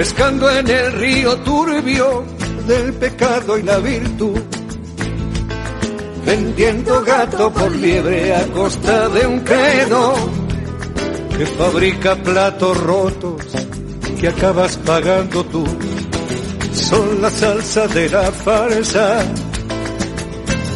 [0.00, 2.24] pescando en el río turbio
[2.66, 4.40] del pecado y la virtud,
[6.24, 10.14] vendiendo gato por liebre a costa de un credo
[11.36, 13.44] que fabrica platos rotos
[14.18, 15.66] que acabas pagando tú.
[16.72, 19.22] Son la salsa de la farsa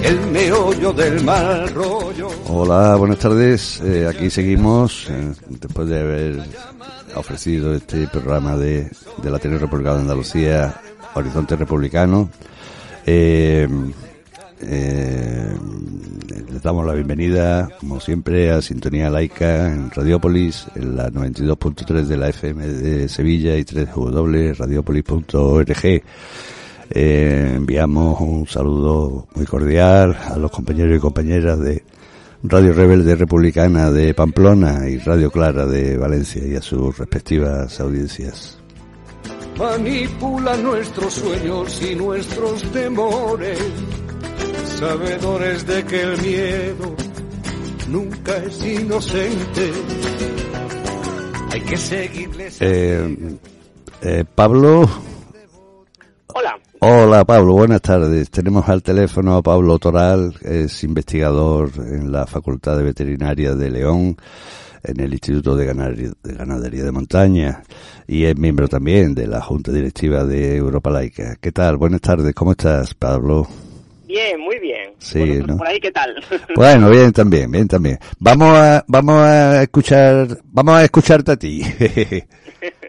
[0.05, 2.29] el meollo del mal rollo.
[2.47, 3.81] Hola, buenas tardes.
[3.81, 6.43] Eh, aquí seguimos eh, después de haber
[7.17, 8.91] ofrecido este programa de,
[9.23, 10.81] de la Tele Republicana de Andalucía,
[11.15, 12.31] Horizonte Republicano.
[13.07, 13.69] Eh,
[14.61, 15.57] eh,
[16.51, 22.17] les damos la bienvenida, como siempre, a Sintonía Laica en Radiópolis, en la 92.3 de
[22.17, 26.03] la FM de Sevilla y 3W, radiopolis.org.
[26.91, 31.83] Eh, enviamos un saludo muy cordial a los compañeros y compañeras de
[32.47, 38.59] Radio Rebelde Republicana de Pamplona y Radio Clara de Valencia y a sus respectivas audiencias.
[39.59, 43.59] Manipula nuestros sueños y nuestros temores,
[44.79, 46.95] sabedores de que el miedo
[47.89, 49.73] nunca es inocente.
[51.51, 52.59] Hay que seguirles.
[52.61, 53.39] Eh,
[54.03, 54.87] eh, Pablo.
[56.87, 57.25] Hola.
[57.25, 58.31] Pablo, buenas tardes.
[58.31, 64.19] Tenemos al teléfono a Pablo Toral, es investigador en la Facultad de Veterinaria de León,
[64.83, 67.63] en el Instituto de Ganadería de, Montaña
[68.07, 71.37] y es miembro también de la Junta Directiva de Europa Laica.
[71.41, 71.79] ¿Qué tal?
[71.79, 73.49] Buenas tardes, ¿cómo estás Pablo?
[74.07, 74.93] Bien, muy bien.
[74.99, 75.57] Sí, ¿no?
[75.57, 76.15] Por ahí, ¿qué tal?
[76.55, 77.99] Bueno, bien también, bien también.
[78.19, 81.63] Vamos a, vamos a escuchar, vamos a escucharte a ti.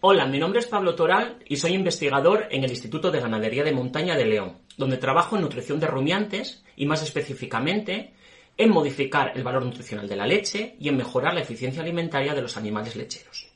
[0.00, 3.72] Hola, mi nombre es Pablo Toral y soy investigador en el Instituto de Ganadería de
[3.72, 8.14] Montaña de León, donde trabajo en nutrición de rumiantes y más específicamente
[8.56, 12.42] en modificar el valor nutricional de la leche y en mejorar la eficiencia alimentaria de
[12.42, 13.50] los animales lecheros.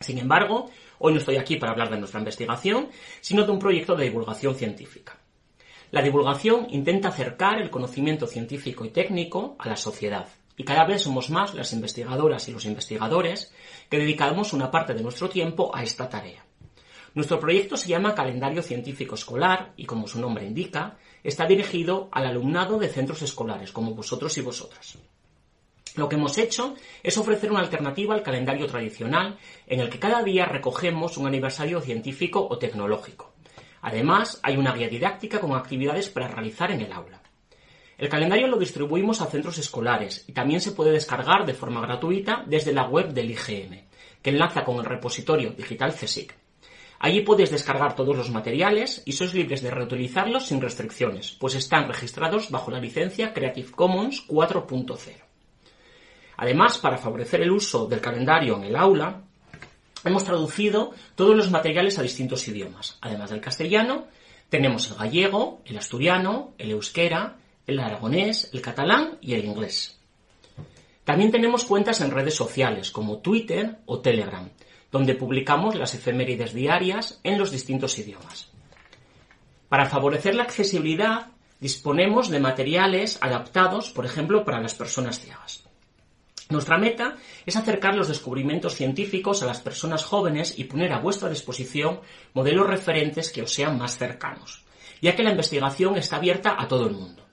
[0.00, 0.68] Sin embargo,
[0.98, 2.88] hoy no estoy aquí para hablar de nuestra investigación,
[3.20, 5.16] sino de un proyecto de divulgación científica.
[5.92, 11.02] La divulgación intenta acercar el conocimiento científico y técnico a la sociedad, y cada vez
[11.02, 13.54] somos más las investigadoras y los investigadores
[13.88, 16.44] que dedicamos una parte de nuestro tiempo a esta tarea.
[17.14, 22.26] Nuestro proyecto se llama Calendario Científico Escolar y, como su nombre indica, está dirigido al
[22.26, 24.98] alumnado de centros escolares, como vosotros y vosotras.
[25.96, 30.22] Lo que hemos hecho es ofrecer una alternativa al calendario tradicional en el que cada
[30.22, 33.32] día recogemos un aniversario científico o tecnológico.
[33.80, 37.20] Además, hay una guía didáctica con actividades para realizar en el aula.
[37.98, 42.44] El calendario lo distribuimos a centros escolares y también se puede descargar de forma gratuita
[42.46, 43.88] desde la web del IGM,
[44.22, 46.32] que enlaza con el repositorio digital CSIC.
[47.00, 51.88] Allí puedes descargar todos los materiales y sois libres de reutilizarlos sin restricciones, pues están
[51.88, 55.16] registrados bajo la licencia Creative Commons 4.0.
[56.36, 59.22] Además, para favorecer el uso del calendario en el aula,
[60.04, 62.96] hemos traducido todos los materiales a distintos idiomas.
[63.00, 64.06] Además del castellano,
[64.48, 67.36] tenemos el gallego, el asturiano, el euskera,
[67.68, 70.00] el aragonés, el catalán y el inglés.
[71.04, 74.48] También tenemos cuentas en redes sociales como Twitter o Telegram,
[74.90, 78.50] donde publicamos las efemérides diarias en los distintos idiomas.
[79.68, 81.28] Para favorecer la accesibilidad,
[81.60, 85.64] disponemos de materiales adaptados, por ejemplo, para las personas ciegas.
[86.48, 91.28] Nuestra meta es acercar los descubrimientos científicos a las personas jóvenes y poner a vuestra
[91.28, 92.00] disposición
[92.32, 94.64] modelos referentes que os sean más cercanos,
[95.02, 97.27] ya que la investigación está abierta a todo el mundo.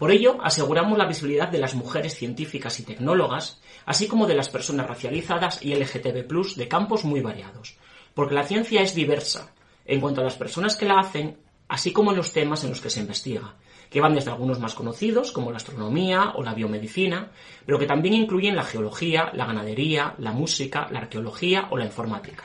[0.00, 4.48] Por ello, aseguramos la visibilidad de las mujeres científicas y tecnólogas, así como de las
[4.48, 7.76] personas racializadas y LGTB de campos muy variados,
[8.14, 9.52] porque la ciencia es diversa
[9.84, 11.36] en cuanto a las personas que la hacen,
[11.68, 13.56] así como en los temas en los que se investiga,
[13.90, 17.32] que van desde algunos más conocidos, como la astronomía o la biomedicina,
[17.66, 22.44] pero que también incluyen la geología, la ganadería, la música, la arqueología o la informática.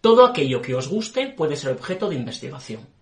[0.00, 2.97] Todo aquello que os guste puede ser objeto de investigación.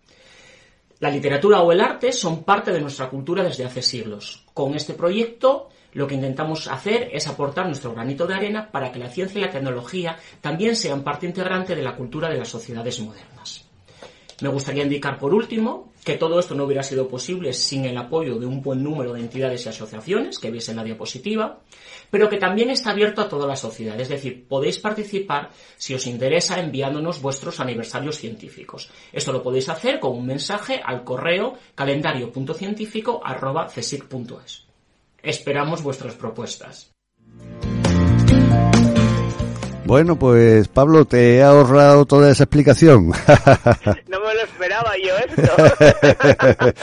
[0.98, 4.44] La literatura o el arte son parte de nuestra cultura desde hace siglos.
[4.54, 8.98] Con este proyecto lo que intentamos hacer es aportar nuestro granito de arena para que
[8.98, 13.00] la ciencia y la tecnología también sean parte integrante de la cultura de las sociedades
[13.00, 13.64] modernas.
[14.43, 18.38] Me gustaría indicar, por último, que todo esto no hubiera sido posible sin el apoyo
[18.38, 21.58] de un buen número de entidades y asociaciones que viesen la diapositiva,
[22.12, 24.00] pero que también está abierto a toda la sociedad.
[24.00, 28.88] Es decir, podéis participar si os interesa enviándonos vuestros aniversarios científicos.
[29.12, 34.64] Esto lo podéis hacer con un mensaje al correo calendario.científico.csic.es.
[35.24, 36.92] Esperamos vuestras propuestas.
[39.86, 43.06] Bueno, pues Pablo, te he ahorrado toda esa explicación.
[44.08, 44.20] no
[45.02, 45.43] yo esto.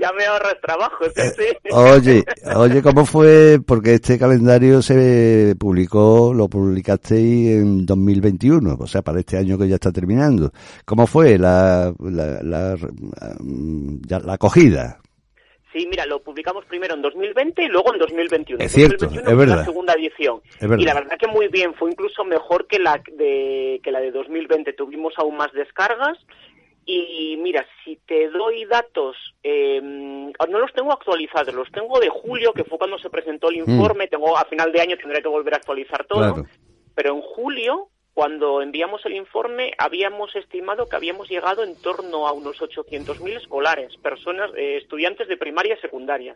[0.00, 1.44] ya me ahorras trabajo, sí.
[1.72, 3.58] Oye, oye, ¿cómo fue?
[3.64, 9.68] Porque este calendario se publicó, lo publicasteis en 2021, o sea, para este año que
[9.68, 10.52] ya está terminando.
[10.84, 12.76] ¿Cómo fue la, la, la,
[14.18, 15.00] la acogida?
[15.76, 18.64] Sí, mira, lo publicamos primero en 2020 y luego en 2021.
[18.64, 19.56] Es cierto, 2021 es verdad.
[19.58, 20.40] La segunda edición.
[20.58, 24.10] Y la verdad que muy bien, fue incluso mejor que la de que la de
[24.10, 24.72] 2020.
[24.72, 26.16] Tuvimos aún más descargas.
[26.88, 32.52] Y mira, si te doy datos, eh, no los tengo actualizados, los tengo de julio,
[32.52, 34.06] que fue cuando se presentó el informe.
[34.06, 36.20] Tengo a final de año tendré que volver a actualizar todo.
[36.20, 36.48] Claro.
[36.94, 42.32] Pero en julio cuando enviamos el informe habíamos estimado que habíamos llegado en torno a
[42.32, 46.34] unos 800.000 escolares, personas, eh, estudiantes de primaria y secundaria,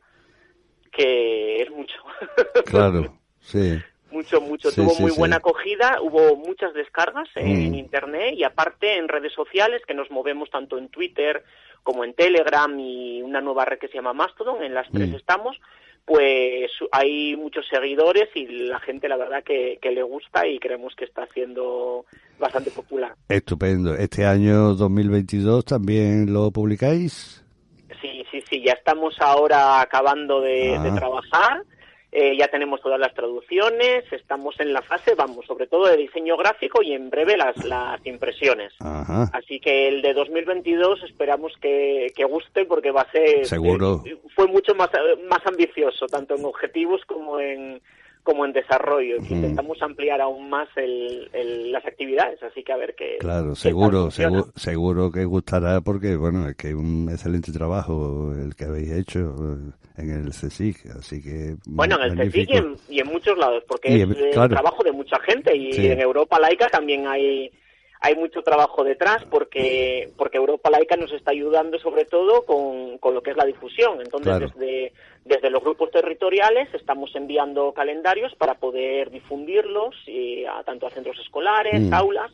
[0.93, 1.97] que es mucho.
[2.67, 3.79] Claro, sí.
[4.13, 4.71] Mucho, mucho.
[4.71, 5.19] Sí, Tuvo sí, muy sí.
[5.19, 7.75] buena acogida, hubo muchas descargas en Mm.
[7.75, 11.45] Internet y aparte en redes sociales que nos movemos tanto en Twitter
[11.83, 15.15] como en Telegram y una nueva red que se llama Mastodon, en las tres Mm.
[15.15, 15.61] estamos,
[16.05, 20.95] pues hay muchos seguidores y la gente la verdad que, que le gusta y creemos
[20.97, 22.05] que está siendo
[22.39, 23.15] bastante popular.
[23.29, 23.95] Estupendo.
[23.95, 27.45] Este año 2022 también lo publicáis.
[28.01, 30.83] Sí, sí, sí, ya estamos ahora acabando de, Ah.
[30.83, 31.63] de trabajar,
[32.13, 36.37] eh, ya tenemos todas las traducciones, estamos en la fase, vamos, sobre todo de diseño
[36.37, 38.73] gráfico y en breve las, las impresiones.
[38.81, 39.31] Ajá.
[39.33, 43.47] Así que el de 2022 esperamos que, que guste porque va a ser...
[43.47, 44.03] Seguro.
[44.05, 44.91] eh, fue mucho más,
[45.29, 47.81] más ambicioso, tanto en objetivos como en
[48.23, 49.17] como en desarrollo.
[49.19, 49.35] Ujú.
[49.35, 53.17] Intentamos ampliar aún más el, el- las actividades, así que a ver qué...
[53.19, 58.33] Claro, qué seguro, seguro, seguro que gustará porque, bueno, es que es un excelente trabajo
[58.35, 59.73] el que habéis hecho eh,
[60.03, 61.57] en el CSIC, así que...
[61.67, 64.49] Bueno, en el CSIC y en, y en muchos lados, porque Y es en- claro.
[64.55, 65.87] trabajo de mucha gente y Sí.
[65.87, 67.51] en Europa Laica también hay
[68.03, 73.15] hay mucho trabajo detrás porque porque Europa Laica nos está ayudando sobre todo con, con
[73.15, 74.01] lo que es la difusión.
[74.01, 74.51] Entonces, Claro.
[74.57, 74.93] desde,
[75.25, 81.19] desde los grupos territoriales estamos enviando calendarios para poder difundirlos y a, tanto a centros
[81.19, 81.95] escolares, Mm.
[81.95, 82.31] aulas,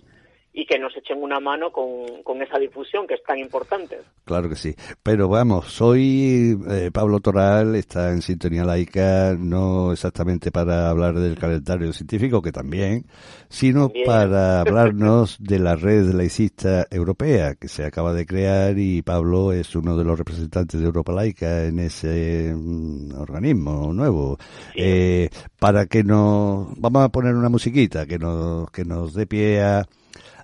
[0.59, 4.01] y que nos echen una mano con, con esa difusión que es tan importante.
[4.25, 4.75] Claro que sí.
[5.03, 11.39] Pero vamos, soy eh, Pablo Toral, está en Sintonía Laica, no exactamente para hablar del
[11.39, 13.05] calendario científico, que también,
[13.51, 14.07] sino Bien.
[14.07, 19.77] para hablarnos de la red laicista europea que se acaba de crear y Pablo es
[19.77, 24.39] uno de los representantes de Europa Laica en ese mm, organismo nuevo.
[24.73, 24.79] Sí.
[24.79, 29.61] Eh, para que nos, vamos a poner una musiquita que nos, que nos dé pie
[29.63, 29.87] a,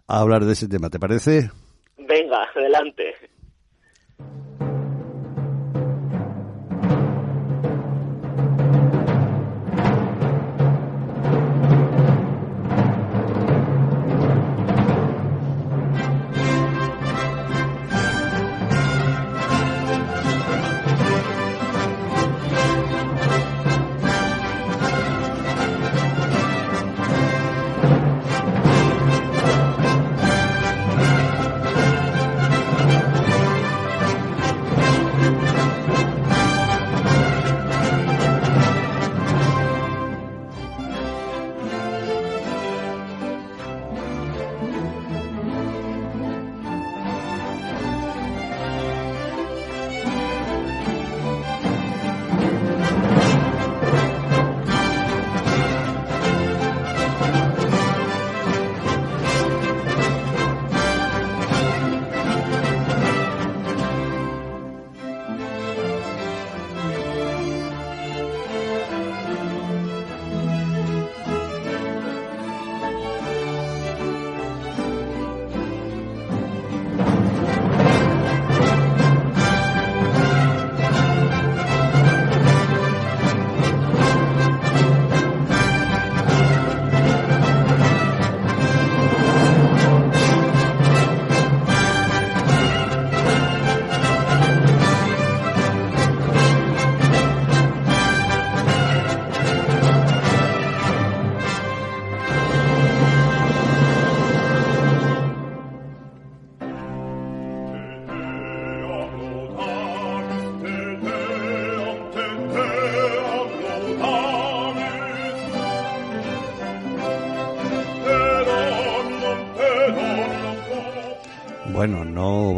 [0.06, 1.50] a hablar de ese tema, ¿te parece?
[1.99, 3.14] Venga, adelante.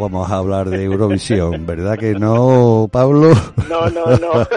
[0.05, 3.33] Vamos a hablar de Eurovisión, ¿verdad que no, Pablo?
[3.67, 4.47] No, no, no.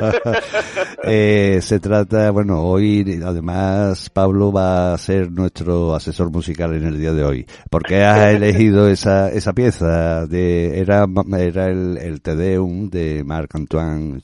[1.04, 7.00] eh, se trata, bueno, hoy además Pablo va a ser nuestro asesor musical en el
[7.00, 7.46] día de hoy.
[7.70, 10.26] ¿Por qué has elegido esa, esa pieza?
[10.26, 11.06] De, era,
[11.38, 14.20] era el, el Te Deum de Marc-Antoine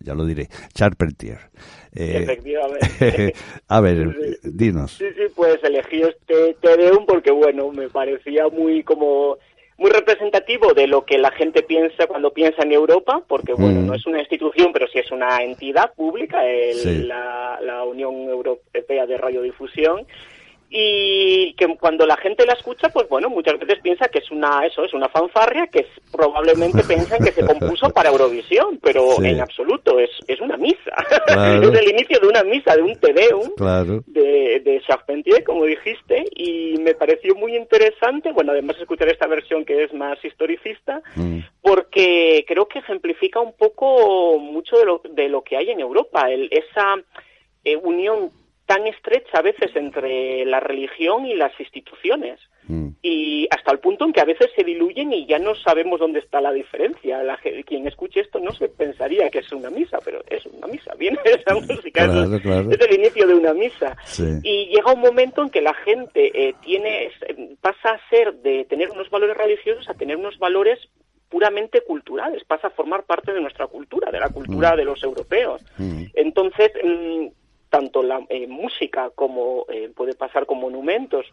[0.00, 1.38] ya lo diré, Charpentier.
[1.94, 3.34] Eh, Efectivamente.
[3.68, 4.92] a ver, dinos.
[4.92, 9.36] Sí, sí, pues elegí este Tedeum porque, bueno, me parecía muy como
[9.82, 13.86] muy representativo de lo que la gente piensa cuando piensa en Europa, porque bueno, mm.
[13.86, 16.40] no es una institución, pero sí es una entidad pública,
[16.84, 20.06] la, la Unión Europea de Radiodifusión,
[20.74, 24.64] y que cuando la gente la escucha, pues bueno, muchas veces piensa que es una
[24.64, 29.98] eso, es una fanfarria que probablemente piensan que se compuso para Eurovisión, pero en absoluto
[29.98, 30.94] es, es una misa.
[31.62, 33.50] es el inicio de una misa, de un Tedeum
[34.06, 39.66] de, de Charpentier, como dijiste, y me pareció muy interesante, bueno, además escuchar esta versión
[39.66, 41.40] que es más historicista, mm.
[41.60, 46.30] porque creo que ejemplifica un poco mucho de lo, de lo que hay en Europa,
[46.30, 46.94] el, esa
[47.62, 48.30] eh, unión
[48.72, 52.40] tan estrecha a veces entre la religión y las instituciones.
[52.68, 52.88] Mm.
[53.02, 56.20] Y hasta el punto en que a veces se diluyen y ya no sabemos dónde
[56.20, 57.22] está la diferencia.
[57.22, 60.94] La, quien escuche esto no se pensaría que es una misa, pero es una misa.
[60.98, 63.94] Viene esa música, es, el inicio de una misa.
[64.42, 67.10] Y llega un momento en que la gente eh, tiene
[67.60, 70.78] pasa a ser de tener unos valores religiosos a tener unos valores
[71.28, 74.76] puramente culturales, pasa a formar parte de nuestra cultura, de la cultura mm.
[74.76, 75.62] de los europeos.
[75.76, 76.04] Mm.
[76.14, 76.70] Entonces,
[77.72, 81.24] tanto la eh, música como eh, puede pasar con monumentos.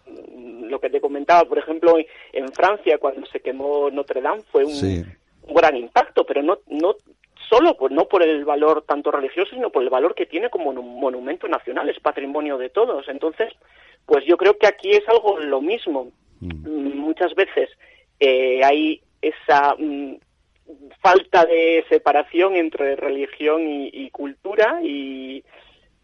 [0.61, 1.97] Lo que te comentaba, por ejemplo,
[2.31, 5.05] en Francia, cuando se quemó Notre Dame, fue un,
[5.53, 6.95] gran impacto, pero no, no
[7.49, 10.69] solo pues, no por el valor tanto religioso, sino por el valor que tiene como
[10.69, 13.09] un monumento nacional, es patrimonio de todos.
[13.09, 13.51] Entonces,
[14.05, 16.09] pues yo creo que aquí es algo lo mismo.
[16.39, 16.99] Mm.
[16.99, 17.69] Muchas veces
[18.21, 20.15] eh, hay esa mm,
[21.01, 25.43] falta de separación entre religión y cultura y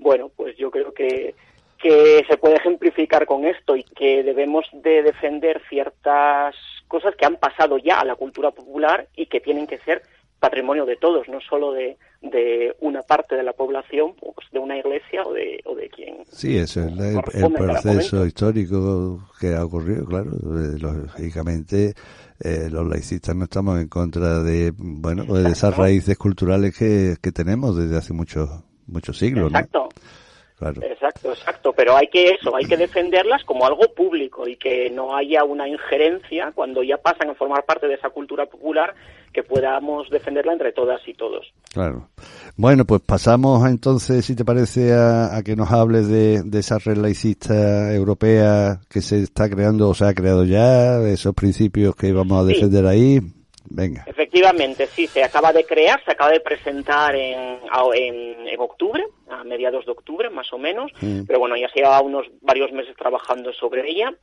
[0.05, 1.33] bueno, pues yo creo que,
[1.81, 6.55] que se puede ejemplificar con esto y que debemos de defender ciertas
[6.87, 10.03] cosas que han pasado ya a la cultura popular y que tienen que ser
[10.39, 14.77] patrimonio de todos, no solo de, de una parte de la población, pues de una
[14.77, 16.17] iglesia o de, o de quien.
[16.31, 20.29] Sí, ese es el, proceso histórico que ha ocurrido, claro.
[20.33, 21.95] Eh, lógicamente,
[22.41, 27.31] eh, los laicistas no estamos en contra de, bueno, de esas raíces culturales que, que
[27.31, 29.89] tenemos desde hace muchos muchos siglos, Exacto.
[30.61, 35.15] Exacto, exacto, pero hay que eso, hay que defenderlas como algo público y que no
[35.15, 38.95] haya una injerencia cuando ya pasan a formar parte de esa cultura popular
[39.33, 41.53] que podamos defenderla entre todas y todos.
[41.73, 42.07] Claro.
[42.55, 46.95] Bueno, pues pasamos entonces, si te parece, a, que nos hables de, de, esa red
[46.95, 52.41] laicista europea que se está creando o se ha creado ya, esos principios que vamos
[52.41, 53.19] a defender ahí.
[53.69, 54.03] Venga.
[54.05, 57.59] Efectivamente, sí, se acaba de crear, se acaba de presentar en,
[57.93, 61.23] en, octubre, a mediados de octubre más o menos, mm.
[61.25, 64.13] pero bueno, ya se lleva unos varios meses trabajando sobre ella.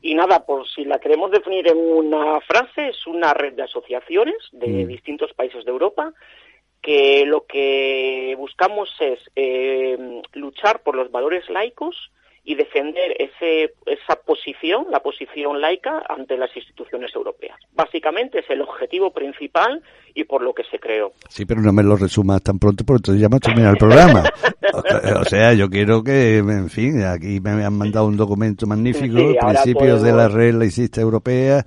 [0.00, 4.36] Y nada, por si la queremos definir en una frase, es una red de asociaciones
[4.52, 4.88] de mm.
[4.88, 6.12] distintos países de Europa
[6.82, 9.96] que lo que buscamos es eh,
[10.32, 12.10] luchar por los valores laicos,
[12.44, 17.58] y defender ese, esa posición, la posición laica, ante las instituciones europeas.
[17.72, 19.82] Básicamente es el objetivo principal
[20.14, 21.12] y por lo que se creó.
[21.28, 24.24] Sí, pero no me lo resumas tan pronto porque entonces ya hemos terminado el programa.
[25.20, 30.02] o sea, yo quiero que, en fin, aquí me han mandado un documento magnífico, principios
[30.02, 31.64] de la red laicista europea,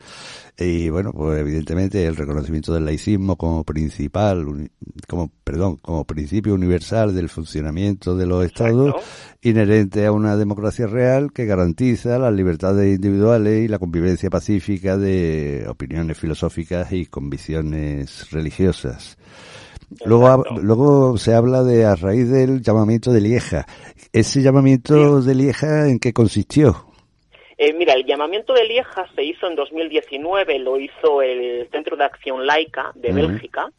[0.57, 4.69] y bueno, pues evidentemente el reconocimiento del laicismo como principal,
[5.05, 8.95] como, perdón, como principio universal del funcionamiento de los estados,
[9.41, 15.65] inherente a una democracia real que garantiza las libertades individuales y la convivencia pacífica de
[15.67, 19.17] opiniones filosóficas y convicciones religiosas.
[20.05, 23.65] Luego, luego se habla de a raíz del llamamiento de Lieja.
[24.11, 26.85] ¿Ese llamamiento de Lieja en qué consistió?
[27.57, 32.03] Eh, mira, el llamamiento de Lieja se hizo en 2019, lo hizo el Centro de
[32.03, 33.71] Acción Laica de Bélgica,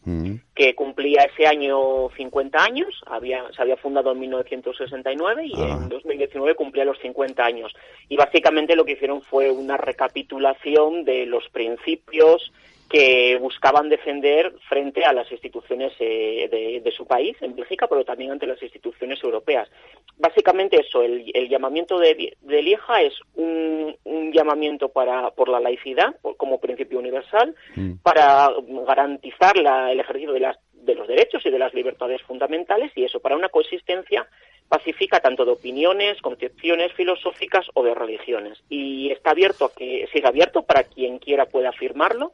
[0.54, 5.78] que cumplía ese año 50 años, había, se había fundado en 1969 y ah.
[5.82, 7.74] en 2019 cumplía los 50 años.
[8.08, 12.50] Y básicamente lo que hicieron fue una recapitulación de los principios
[12.88, 18.30] que buscaban defender frente a las instituciones eh, de, su país, en Bélgica, pero también
[18.30, 19.68] ante las instituciones europeas.
[20.18, 23.96] Básicamente eso, el, llamamiento de, Lieja es un,
[24.32, 27.94] llamamiento para, por la laicidad como principio universal, mm.
[28.02, 28.50] para
[28.86, 33.20] garantizar el ejercicio de, las, de los derechos y de las libertades fundamentales y eso,
[33.20, 34.26] para una coexistencia
[34.68, 38.58] pacífica tanto de opiniones, concepciones filosóficas o de religiones.
[38.68, 42.32] Y está abierto a que siga abierto para quien quiera pueda firmarlo.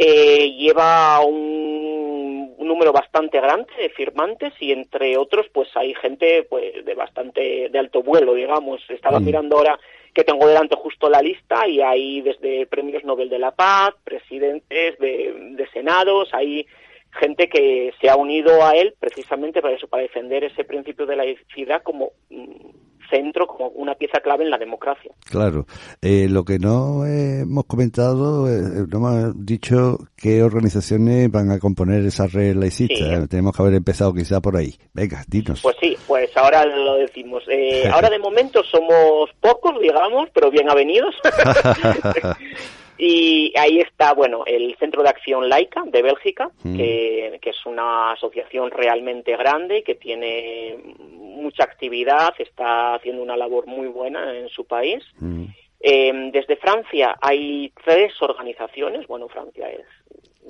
[0.00, 6.84] Eh, lleva un, número bastante grande de firmantes y entre otros pues hay gente pues
[6.84, 9.24] de bastante de alto vuelo digamos estaba mm.
[9.24, 9.80] mirando ahora
[10.14, 14.98] que tengo delante justo la lista y hay desde premios Nobel de la Paz presidentes
[14.98, 16.66] de, de senados hay
[17.10, 21.16] gente que se ha unido a él precisamente para eso, para defender ese principio de
[21.16, 25.10] la laicidad como mm, centro, como una pieza clave en la democracia.
[25.30, 25.66] Claro.
[26.02, 32.04] Eh, lo que no hemos comentado, eh, no hemos dicho qué organizaciones van a componer
[32.04, 33.26] esa red laicista.
[33.26, 34.74] Tenemos que haber empezado quizá por ahí.
[34.92, 35.60] Venga, dinos.
[35.62, 37.42] Pues sí, pues ahora lo decimos.
[37.48, 41.14] Eh, ahora de momento somos pocos, digamos, pero bien avenidos.
[42.98, 46.76] Y ahí está, bueno, el Centro de Acción Laica de Bélgica, mm.
[46.76, 53.86] que, es una asociación realmente grande, que tiene mucha actividad, está haciendo una labor muy
[53.86, 55.02] buena en su país.
[55.18, 55.44] Mm.
[55.80, 59.86] Eh, desde Francia hay tres organizaciones, bueno, Francia es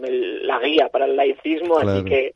[0.00, 2.34] la guía para el laicismo, así que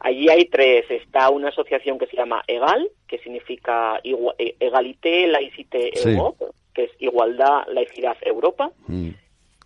[0.00, 0.88] allí hay tres.
[0.90, 6.44] Está una asociación que se llama EGAL, que significa Egalité, Laicité, Europe,
[6.74, 8.70] que es Igualdad, Laicidad, Europa.
[8.86, 9.10] Mm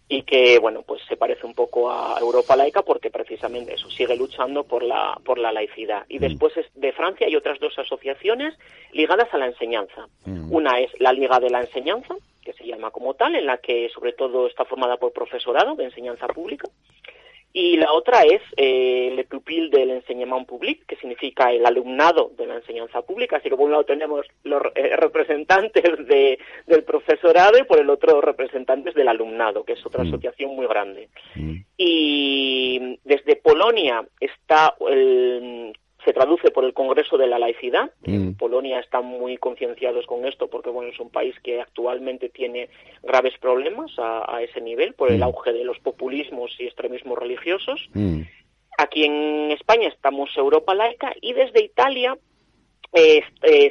[0.09, 4.17] y que bueno pues se parece un poco a Europa laica porque precisamente eso sigue
[4.17, 6.21] luchando por la por la laicidad y mm.
[6.21, 8.55] después de Francia hay otras dos asociaciones
[8.93, 10.53] ligadas a la enseñanza mm.
[10.53, 13.91] una es la Liga de la Enseñanza que se llama como tal en la que
[13.91, 16.69] sobre todo está formada por profesorado de enseñanza pública
[17.61, 22.47] y la otra es eh, Le Pupil del Enseignement Public, que significa el alumnado de
[22.47, 23.39] la enseñanza pública.
[23.39, 27.91] Así que por un lado tenemos los eh, representantes de, del profesorado y por el
[27.91, 30.07] otro representantes del alumnado, que es otra mm.
[30.07, 31.09] asociación muy grande.
[31.35, 31.57] Mm.
[31.77, 35.73] Y desde Polonia está el
[36.09, 37.91] se traduce por el Congreso de la Laicidad.
[38.03, 38.35] En mm.
[38.37, 42.71] Polonia están muy concienciados con esto porque bueno es un país que actualmente tiene
[43.03, 45.25] graves problemas a, ese nivel por el mm.
[45.25, 47.91] auge de los populismos y extremismos religiosos.
[47.93, 48.23] Mm.
[48.79, 52.17] Aquí en España estamos Europa Laica y desde Italia
[52.95, 53.23] eh,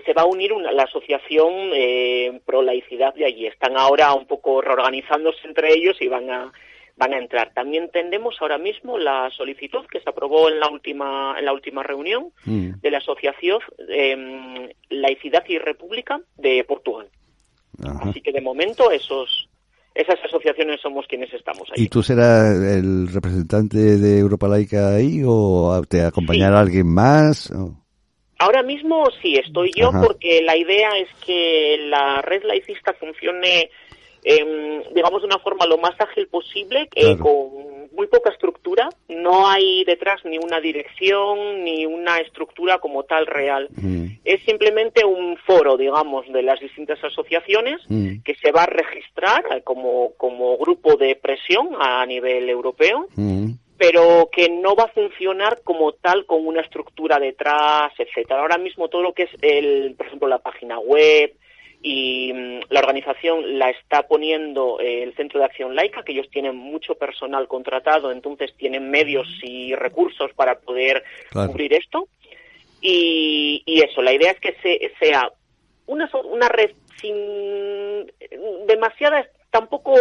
[0.05, 3.47] se va a unir una, la asociación eh, pro laicidad de allí.
[3.47, 6.53] Están ahora un poco reorganizándose entre ellos y van a
[6.97, 7.53] van a entrar.
[7.53, 11.83] También tendemos ahora mismo la solicitud que se aprobó en la última, en la última
[11.83, 12.79] reunión mm.
[12.81, 17.07] de la Asociación eh, Laicidad y República de Portugal.
[18.01, 19.47] Así que de momento esos
[19.93, 21.83] esas asociaciones somos quienes estamos ahí.
[21.83, 27.51] ¿Y tú serás el representante de Europa Laica ahí o te acompañará alguien más?
[28.39, 33.71] Ahora mismo sí, estoy yo porque la idea es que la red laicista funcione
[34.29, 38.89] eh, digamos, de una forma lo más ágil posible, eh, con muy poca estructura.
[39.07, 43.69] No hay detrás ni una dirección ni una estructura como tal real.
[43.71, 44.07] Mm.
[44.25, 48.17] Es simplemente un foro, digamos, de las distintas asociaciones mm.
[48.25, 53.07] que se va a registrar eh, como, como grupo de presión a nivel europeo.
[53.15, 53.51] Mm.
[53.77, 58.41] pero que no va a funcionar como tal con una estructura detrás, etcétera.
[58.41, 61.31] Ahora mismo todo lo que es el, por ejemplo, la página web,
[61.81, 66.29] y mm, la organización la está poniendo eh, el Centro de Acción Laica, que ellos
[66.29, 72.07] tienen mucho personal contratado, entonces tienen medios y recursos para poder cubrir esto.
[72.81, 75.31] Y, eso, la idea es que se, sea
[75.87, 77.15] una, una red sin
[78.67, 79.93] demasiada tampoco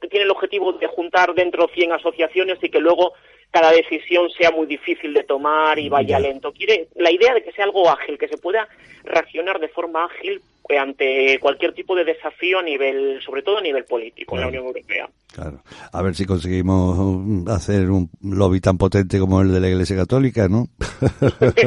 [0.00, 3.12] que tiene el objetivo de juntar dentro 100 asociaciones y que luego
[3.50, 6.52] cada decisión sea muy difícil de tomar y vaya lento.
[6.52, 8.68] Quiere la idea de que sea algo ágil, que se pueda
[9.04, 10.42] reaccionar de forma ágil
[10.78, 14.64] ante cualquier tipo de desafío a nivel, sobre todo a nivel político en la Unión
[14.64, 15.08] Europea.
[15.32, 15.62] Claro.
[15.92, 20.48] A ver si conseguimos hacer un lobby tan potente como el de la Iglesia Católica,
[20.48, 20.68] ¿no?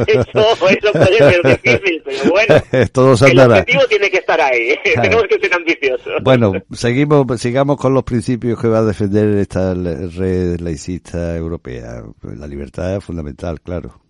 [0.08, 2.56] eso, eso puede ser difícil, pero bueno.
[3.28, 4.76] El objetivo tiene que estar ahí.
[4.96, 6.24] Tenemos que ser ambiciosos.
[6.24, 12.04] Bueno, seguimos, sigamos con los principios que va a defender esta red laicista europea.
[12.24, 14.07] La libertad es fundamental, claro.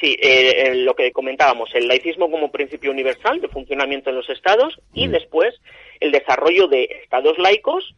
[0.00, 4.78] Sí, eh, lo que comentábamos, el laicismo como principio universal de funcionamiento en los estados
[4.92, 5.12] y mm.
[5.12, 5.54] después
[6.00, 7.94] el desarrollo de estados laicos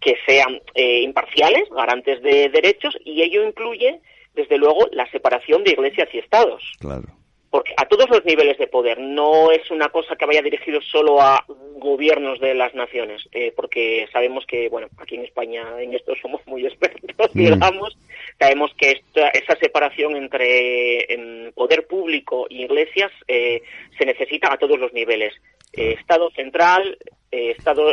[0.00, 4.00] que sean eh, imparciales, garantes de derechos, y ello incluye,
[4.34, 6.62] desde luego, la separación de iglesias y estados.
[6.78, 7.19] Claro
[7.50, 11.20] porque a todos los niveles de poder no es una cosa que vaya dirigido solo
[11.20, 11.44] a
[11.78, 16.40] gobiernos de las naciones eh, porque sabemos que bueno aquí en España en esto somos
[16.46, 17.38] muy expertos mm.
[17.38, 17.98] digamos
[18.38, 21.08] sabemos que esta, esa separación entre
[21.54, 23.62] poder público y iglesias eh,
[23.98, 25.34] se necesita a todos los niveles
[25.72, 26.98] eh, Estado central
[27.32, 27.92] Estado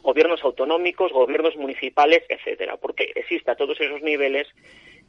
[0.00, 4.48] gobiernos autonómicos gobiernos municipales etcétera porque existe a todos esos niveles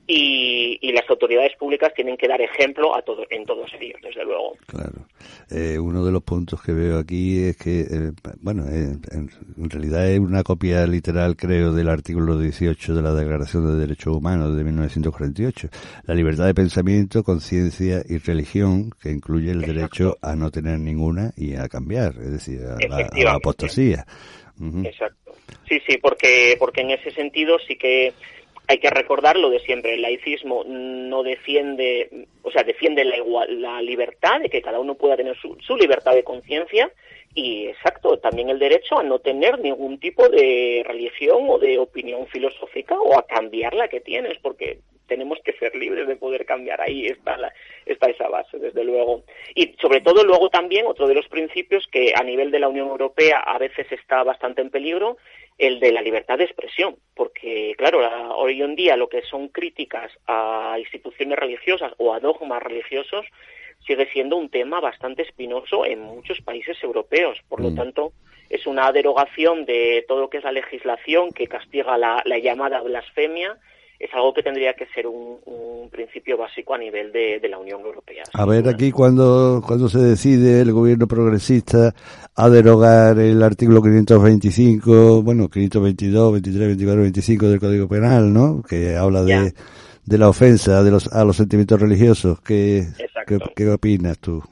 [0.07, 4.55] y, las autoridades públicas tienen que dar ejemplo a todo, en todos ellos, desde luego.
[4.65, 5.05] Claro.
[5.51, 10.09] Eh, uno de los puntos que veo aquí es que, eh, bueno, eh, en, realidad
[10.09, 14.63] es una copia literal, creo, del artículo 18 de la Declaración de Derechos Humanos de
[14.63, 15.69] 1948.
[16.05, 21.31] La libertad de pensamiento, conciencia y religión, que incluye el derecho a no tener ninguna
[21.35, 24.05] y a cambiar, es decir, a, la, apostasía.
[24.83, 25.33] Exacto.
[25.67, 28.13] Sí, sí, porque, porque en ese sentido sí que
[28.67, 33.61] hay que recordar lo de siempre, el laicismo no defiende, o sea, defiende la, igual,
[33.61, 36.91] la libertad de que cada uno pueda tener su, su libertad de conciencia
[37.33, 42.27] y, exacto, también el derecho a no tener ningún tipo de religión o de opinión
[42.27, 46.81] filosófica o a cambiar la que tienes, porque tenemos que ser libres de poder cambiar.
[46.81, 47.53] Ahí está, la,
[47.85, 49.23] está esa base, desde luego.
[49.55, 52.87] Y sobre todo luego también otro de los principios que a nivel de la Unión
[52.87, 55.17] Europea a veces está bastante en peligro
[55.57, 57.99] el de la libertad de expresión, porque claro,
[58.35, 63.25] hoy en día lo que son críticas a instituciones religiosas o a dogmas religiosos
[63.85, 67.39] sigue siendo un tema bastante espinoso en muchos países europeos.
[67.49, 67.75] Por lo mm.
[67.75, 68.13] tanto,
[68.49, 73.57] es una derogación de todo lo que es la legislación que castiga la llamada blasfemia
[73.99, 75.37] es algo que tendría que ser un,
[75.91, 78.23] principio básico a nivel de, la Unión Europea.
[78.33, 81.93] A ver, aquí cuando, cuando se decide el gobierno progresista
[82.35, 88.61] a derogar el artículo 525, bueno, 522, 23, 24, 25 del Código Penal, ¿no?
[88.61, 89.53] Que habla de,
[90.05, 92.41] de la ofensa de los, a los sentimientos religiosos.
[92.41, 92.83] ¿Qué,
[93.55, 94.43] qué, opinas tú?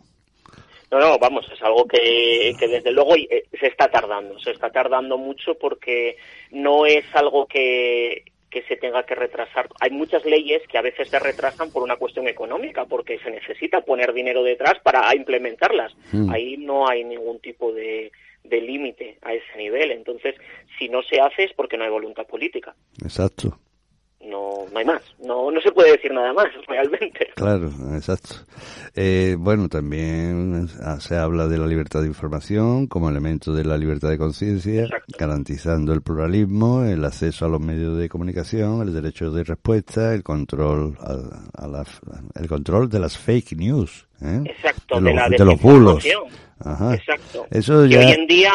[0.90, 4.70] No, no, vamos, es algo que, que desde luego eh, se está tardando, se está
[4.70, 6.16] tardando mucho porque
[6.52, 8.24] no es algo que,
[8.56, 9.68] que se tenga que retrasar.
[9.82, 13.82] Hay muchas leyes que a veces se retrasan por una cuestión económica, porque se necesita
[13.82, 15.94] poner dinero detrás para implementarlas.
[16.14, 16.30] Hmm.
[16.30, 18.14] Ahí no hay ningún tipo de,
[18.46, 19.92] de límite a ese nivel.
[19.92, 20.36] Entonces,
[20.80, 22.74] si no se hace es porque no hay voluntad política.
[23.04, 23.60] Exacto
[24.76, 27.30] no, hay más, no, no se puede decir nada más realmente.
[27.36, 28.36] Claro, exacto.
[28.94, 30.68] Eh, bueno, también
[31.00, 35.94] se habla de la libertad de información como elemento de la libertad de conciencia, garantizando
[35.94, 40.98] el pluralismo, el acceso a los medios de comunicación, el derecho de respuesta, el control
[41.00, 41.84] a, a
[42.36, 44.08] el control de las fake news.
[44.22, 44.42] ¿Eh?
[44.46, 46.06] Exacto, de, los bulos.
[46.94, 47.46] Exacto.
[47.52, 48.00] Eso ya...
[48.00, 48.52] hoy en día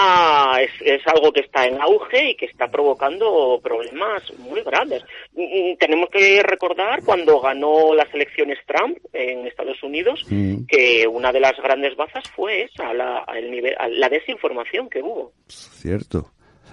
[0.61, 5.03] es, es, algo que está en auge y que está provocando problemas muy grandes.
[5.35, 10.65] Mm, mm, tenemos que recordar cuando ganó las elecciones Trump en Estados Unidos mm.
[10.67, 15.33] que una de las grandes bazas fue esa, la, el nivel, la desinformación que hubo.
[15.47, 16.33] Cierto.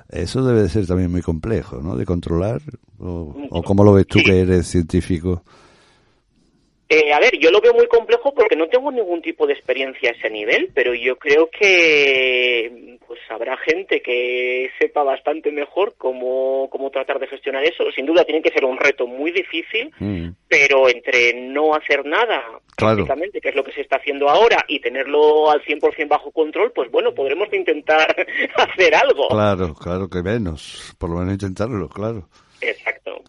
[0.09, 1.97] Eso debe de ser también muy complejo, ¿no?
[1.97, 2.61] De controlar.
[2.99, 5.43] ¿O, o cómo lo ves tú que eres científico?
[6.89, 10.09] Eh, a ver, yo lo veo muy complejo porque no tengo ningún tipo de experiencia
[10.09, 16.69] a ese nivel, pero yo creo que pues habrá gente que sepa bastante mejor cómo,
[16.69, 17.91] cómo tratar de gestionar eso.
[17.93, 20.29] Sin duda tiene que ser un reto muy difícil, mm.
[20.47, 22.41] pero entre no hacer nada,
[22.77, 26.71] prácticamente, que es lo que se está haciendo ahora, y tenerlo al 100% bajo control,
[26.73, 28.15] pues bueno, podremos intentar
[28.55, 29.27] hacer algo.
[29.29, 32.29] Claro, claro que menos, por lo menos intentarlo, claro.
[32.61, 33.23] Exacto.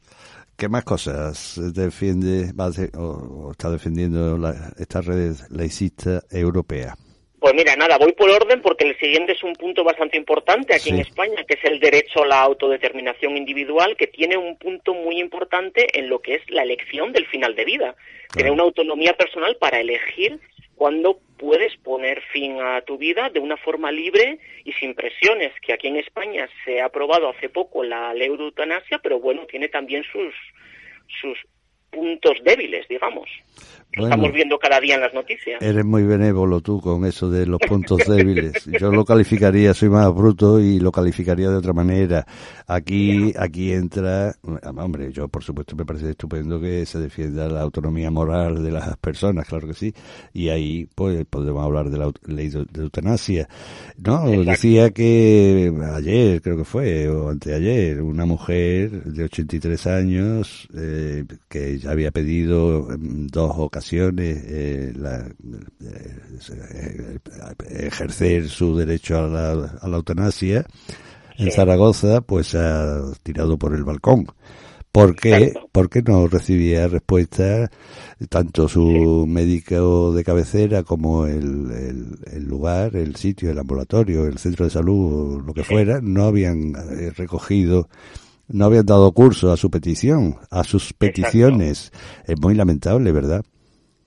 [0.58, 2.52] ¿Qué más cosas defiende
[2.96, 4.36] o, está defendiendo
[4.76, 6.96] esta red laicista europea?
[7.40, 10.90] Pues mira, nada, voy por orden porque el siguiente es un punto bastante importante aquí
[10.90, 15.20] en España, que es el derecho a la autodeterminación individual, que tiene un punto muy
[15.20, 17.94] importante en lo que es la elección del final de vida.
[18.34, 20.40] Tener una autonomía personal para elegir
[20.74, 25.72] cuándo puedes poner fin a tu vida de una forma libre y sin presiones, que
[25.72, 29.68] aquí en España se ha aprobado hace poco la ley de eutanasia, pero bueno, tiene
[29.68, 30.34] también sus,
[31.20, 31.38] sus
[31.90, 33.28] puntos débiles, digamos.
[33.92, 35.60] Estamos viendo cada día en las noticias.
[35.60, 38.64] Eres muy benévolo tú con eso de los puntos débiles.
[38.80, 42.26] Yo lo calificaría, soy más bruto y lo calificaría de otra manera.
[42.66, 44.34] Aquí, aquí entra,
[44.76, 48.96] hombre, yo por supuesto me parece estupendo que se defienda la autonomía moral de las
[48.98, 49.94] personas, claro que sí.
[50.32, 53.48] Y ahí, pues, podemos hablar de la ley de, eutanasia.
[53.96, 61.24] No, decía que ayer, creo que fue, o anteayer, una mujer de 83 años, eh,
[61.48, 64.92] que ya había pedido en dos ocasiones eh,
[65.80, 67.18] eh,
[67.86, 70.66] ejercer su derecho a la, a la eutanasia
[71.36, 74.26] en Zaragoza, pues ha tirado por el balcón.
[74.90, 75.54] ¿Por qué?
[75.70, 77.70] Porque no recibía respuesta
[78.28, 84.64] tanto su médico de cabecera como el, el, lugar, el sitio, el ambulatorio, el centro
[84.64, 87.88] de salud, lo que fuera, no habían eh, recogido
[88.48, 91.92] no habían dado curso a su petición, a sus peticiones.
[92.24, 93.44] Es muy lamentable, ¿verdad?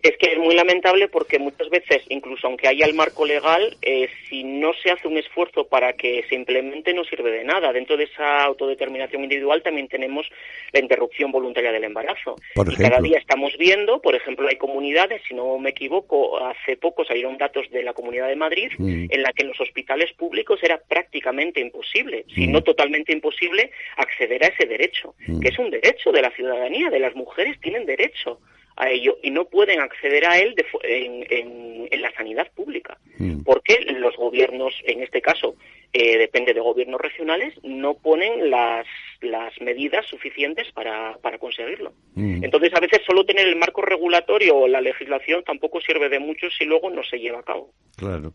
[0.02, 4.10] Es que es muy lamentable porque muchas veces, incluso aunque haya el marco legal, eh,
[4.28, 7.72] si no se hace un esfuerzo para que se implemente, no sirve de nada.
[7.72, 10.28] Dentro de esa autodeterminación individual también tenemos
[10.72, 12.36] la interrupción voluntaria del embarazo.
[12.56, 17.06] y cada día estamos viendo, por ejemplo, hay comunidades, si no me equivoco, hace poco
[17.06, 19.06] salieron datos de la Comunidad de Madrid, mm.
[19.10, 22.52] en la que en los hospitales públicos era prácticamente imposible, si mm.
[22.52, 25.40] no totalmente imposible, acceder a ese derecho, mm.
[25.42, 28.40] que es un derecho de la ciudadanía, de las mujeres tienen derecho
[28.76, 33.44] a ello y no pueden acceder a él en, la sanidad pública, mm.
[33.44, 35.56] porque los gobiernos, en este caso,
[35.94, 38.88] eh, depende de gobiernos regionales, no ponen las,
[39.22, 41.94] las medidas suficientes para, para conseguirlo.
[42.16, 42.44] Mm.
[42.44, 46.50] Entonces, a veces solo tener el marco regulatorio o la legislación tampoco sirve de mucho
[46.50, 47.72] si luego no se lleva a cabo.
[47.98, 48.34] Claro.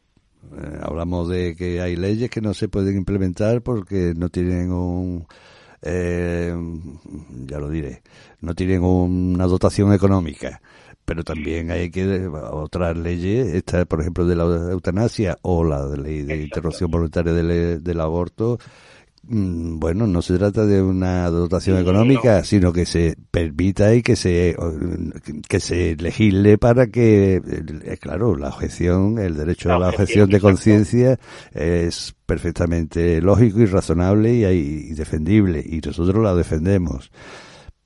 [0.52, 5.26] Eh, hablamos de que hay leyes que no se pueden implementar porque no tienen un
[5.82, 6.54] eh,
[7.46, 8.02] ya lo diré,
[8.40, 10.60] no tienen una dotación económica.
[11.04, 16.22] Pero también hay que otras leyes, esta por ejemplo de la eutanasia o la ley
[16.22, 18.58] de interrupción voluntaria del, del aborto,
[19.28, 24.56] bueno, no se trata de una dotación económica, sino que se permita y que se
[25.48, 30.40] que se legisle para que, eh, claro, la objeción, el derecho a la objeción de
[30.40, 31.18] conciencia
[31.52, 37.10] es perfectamente lógico y razonable y, defendible, y nosotros la defendemos.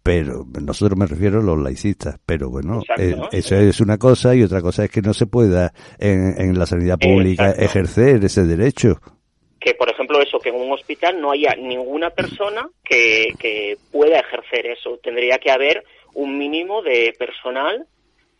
[0.03, 4.43] Pero nosotros me refiero a los laicistas, pero bueno, eh, eso es una cosa y
[4.43, 8.99] otra cosa es que no se pueda en, en la sanidad pública ejercer ese derecho
[9.61, 14.19] que, por ejemplo, eso, que en un hospital no haya ninguna persona que, que pueda
[14.19, 14.99] ejercer eso.
[15.03, 17.87] Tendría que haber un mínimo de personal,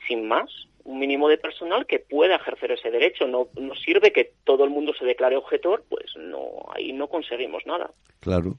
[0.09, 0.51] sin más,
[0.85, 3.27] un mínimo de personal que pueda ejercer ese derecho.
[3.27, 7.65] No, no sirve que todo el mundo se declare objetor, pues no, ahí no conseguimos
[7.67, 7.91] nada.
[8.21, 8.57] Claro.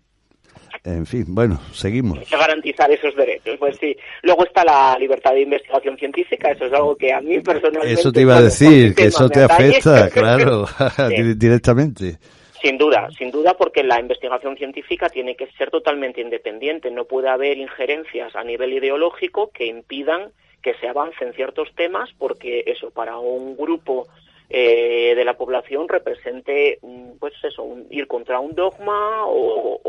[0.84, 2.18] En fin, bueno, seguimos.
[2.18, 3.56] Hay que garantizar esos derechos.
[3.60, 3.96] Pues sí.
[4.24, 6.52] Luego está la libertad de investigación científica.
[6.52, 7.94] Eso es algo que a mí personalmente.
[8.00, 10.66] Eso te iba a decir, que eso te afecta, claro,
[11.36, 12.18] directamente.
[12.62, 16.92] Sin duda, sin duda, porque la investigación científica tiene que ser totalmente independiente.
[16.92, 22.64] No puede haber injerencias a nivel ideológico que impidan que se avancen ciertos temas, porque
[22.68, 24.08] eso para un grupo
[24.48, 29.80] eh, de la población represente, mm, pues eso, ir contra un dogma o,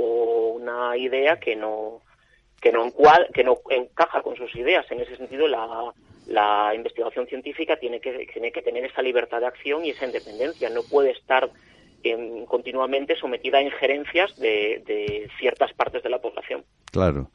[0.55, 2.01] una idea que no
[2.61, 2.91] que no
[3.35, 4.91] que no encaja con sus ideas.
[4.91, 5.93] En ese sentido, la,
[6.27, 10.71] la investigación científica tiene que tiene que tener esa libertad de acción y esa independencia.
[10.71, 11.51] No puede estar
[12.47, 16.65] continuamente sometida a injerencias de, ciertas partes de la población.
[16.91, 17.31] Claro.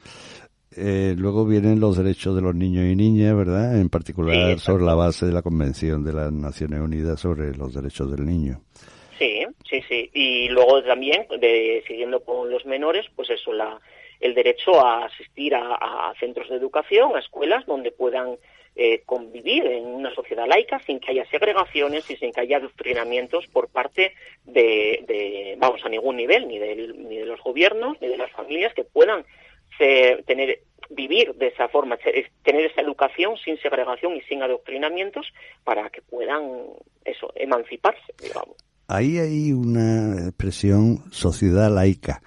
[0.76, 3.80] Eh, luego vienen los derechos de los niños y niñas, ¿verdad?
[3.80, 8.12] En particular sobre la base de la Convención de las Naciones Unidas sobre los derechos
[8.12, 8.62] del niño.
[9.18, 10.12] Sí, sí, sí.
[10.14, 13.80] Y luego también, de, siguiendo con los menores, pues eso, la,
[14.20, 18.38] el derecho a asistir a centros de educación, a escuelas donde puedan
[18.80, 23.48] eh, convivir en una sociedad laica sin que haya segregaciones y sin que haya adoctrinamientos
[23.48, 24.14] por parte
[24.46, 28.74] de, vamos, a ningún nivel, ni, del, ni de los gobiernos, ni de las familias
[28.74, 29.26] que puedan
[30.26, 30.60] tener
[30.90, 31.98] vivir de esa forma,
[32.44, 35.28] tener esa educación sin segregación y sin adoctrinamientos
[35.64, 36.44] para que puedan
[37.04, 38.56] eso, emanciparse, digamos.
[38.88, 42.22] Ahí hay una expresión sociedad laica.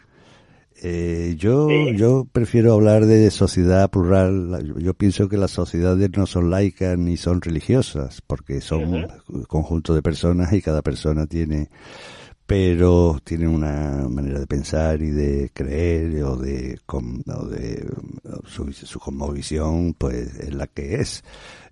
[0.83, 4.75] Eh, yo, yo prefiero hablar de sociedad plural.
[4.79, 9.95] Yo pienso que las sociedades no son laicas ni son religiosas, porque son un conjunto
[9.95, 11.69] de personas y cada persona tiene,
[12.51, 17.87] pero tiene una manera de pensar y de creer o de, o de
[18.45, 21.23] su, su cosmovisión, pues es la que es.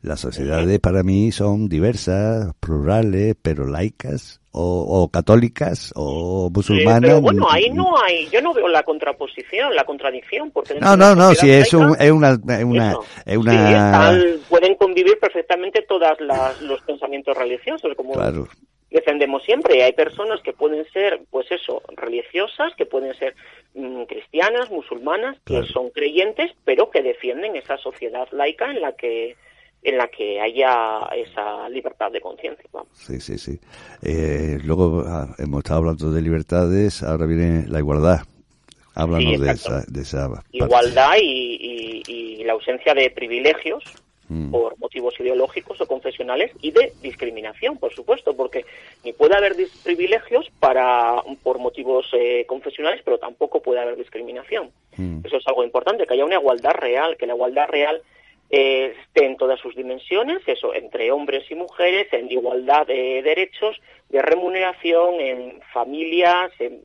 [0.03, 7.01] Las sociedades para mí son diversas, plurales, pero laicas o, católicas o musulmanas.
[7.01, 10.53] pero bueno, ahí no hay, yo no veo la contraposición, la contradicción.
[10.53, 12.35] Porque no, no, no, si es, un, es una...
[12.35, 14.17] Es una, es una...
[14.49, 16.17] pueden convivir perfectamente todos
[16.61, 18.15] los pensamientos religiosos, como
[18.91, 19.83] defendemos siempre.
[19.83, 23.35] Hay personas que pueden ser, pues eso, religiosas, que pueden ser
[23.75, 29.37] mm, cristianas, musulmanas, que son creyentes, pero que defienden esa sociedad laica en la que
[29.83, 32.69] en la que haya esa libertad de conciencia.
[32.93, 33.61] Sí, sí, sí.
[34.03, 38.23] Eh, luego ah, hemos estado hablando de libertades, ahora viene la igualdad.
[38.95, 43.85] Háblanos de, esa, de esa Igualdad y, y, la ausencia de privilegios
[44.29, 44.51] mm.
[44.51, 48.65] por motivos ideológicos o confesionales y de discriminación, por supuesto, porque
[49.05, 54.71] ni puede haber privilegios para por motivos eh, confesionales, pero tampoco puede haber discriminación.
[54.97, 55.21] Mm.
[55.25, 58.03] Eso es algo importante, que haya una igualdad real, que la igualdad real
[58.51, 63.77] esté en todas sus dimensiones, eso, entre hombres y mujeres, en igualdad de derechos,
[64.09, 66.83] de remuneración, en familias, en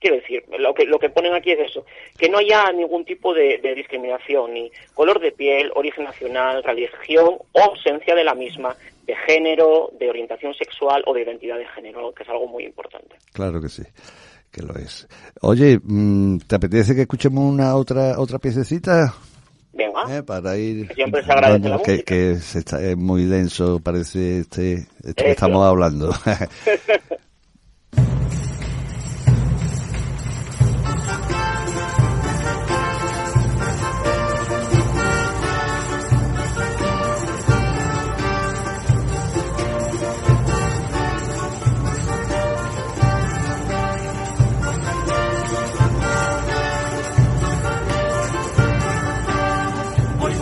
[0.00, 1.84] quiero decir, lo que, lo que ponen aquí es eso,
[2.18, 7.60] que no haya ningún tipo de, discriminación, ni color de piel, origen nacional, religión o
[7.60, 12.22] ausencia de la misma, de género, de orientación sexual o de identidad de género, que
[12.22, 13.16] es algo muy importante.
[13.32, 13.82] Claro que sí,
[14.50, 15.08] que lo es.
[15.42, 19.14] Oye, mm, ¿te apetece que escuchemos una otra otra piececita?
[19.72, 20.04] Venga.
[20.16, 20.92] Eh, para ir.
[20.94, 25.64] Siempre se agradece la que, que está, es muy denso, parece este, esto que estamos
[25.64, 26.12] hablando.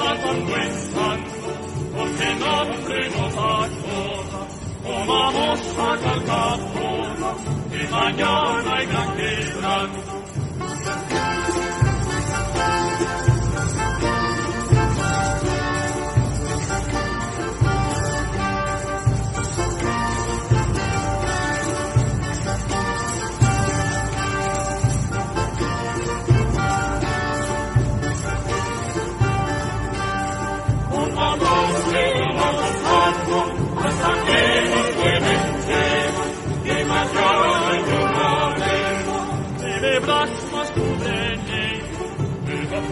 [0.00, 1.18] la conquesta
[1.92, 3.98] perché non avremo fatto
[4.82, 7.30] comamos a calcapona
[7.70, 10.10] e mañana hay gran quebranto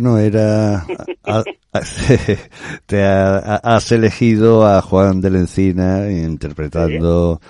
[0.00, 0.86] Bueno, era.
[2.86, 7.40] te has elegido a Juan de la Encina interpretando.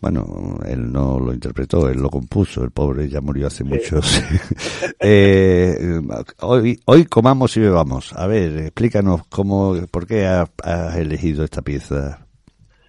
[0.00, 4.22] Bueno, él no lo interpretó, él lo compuso, el pobre ya murió hace muchos.
[5.00, 6.00] eh,
[6.40, 8.14] hoy, hoy comamos y bebamos.
[8.14, 10.48] A ver, explícanos cómo, por qué has,
[10.96, 12.26] elegido esta pieza.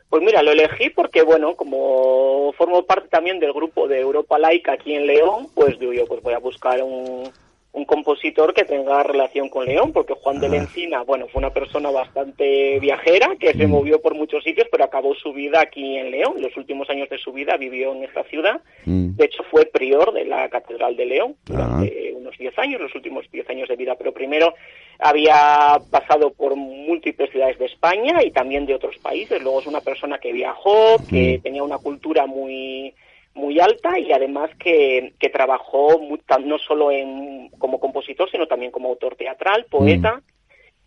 [0.07, 4.73] Pues mira, lo elegí porque, bueno, como formo parte también del grupo de Europa Laica
[4.73, 7.29] aquí en León, pues digo yo, pues voy a buscar un,
[7.71, 11.51] un compositor que tenga relación con León, porque Juan de la Encina, bueno, fue una
[11.51, 13.69] persona bastante viajera, que se mm.
[13.69, 16.33] movió por muchos sitios, pero acabó su vida aquí en León.
[16.39, 18.61] Los últimos años de su vida vivió en esta ciudad.
[18.85, 19.15] Mm.
[19.15, 23.29] De hecho, fue prior de la Catedral de León durante unos 10 años, los últimos
[23.31, 23.95] 10 años de vida.
[23.95, 24.55] Pero primero
[24.97, 29.41] había pasado por múltiples ciudades de España y también de otros países.
[29.43, 31.41] Luego es una persona que viajó, que mm.
[31.43, 32.95] tenía una cultura muy
[33.33, 36.01] muy alta y además que, que trabajó
[36.43, 40.21] no solo en, como compositor, sino también como autor teatral, poeta, mm.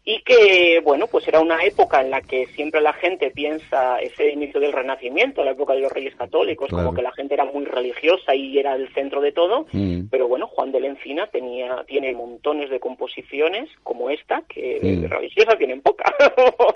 [0.05, 4.31] y que, bueno, pues era una época en la que siempre la gente piensa ese
[4.31, 7.65] inicio del Renacimiento, la época de los Reyes Católicos, como que la gente era muy
[7.65, 10.09] religiosa y era el centro de todo, mm.
[10.11, 15.11] pero bueno, Juan de la Encina tenía, tiene montones de composiciones como esta, que mm.
[15.11, 16.13] religiosas tienen poca.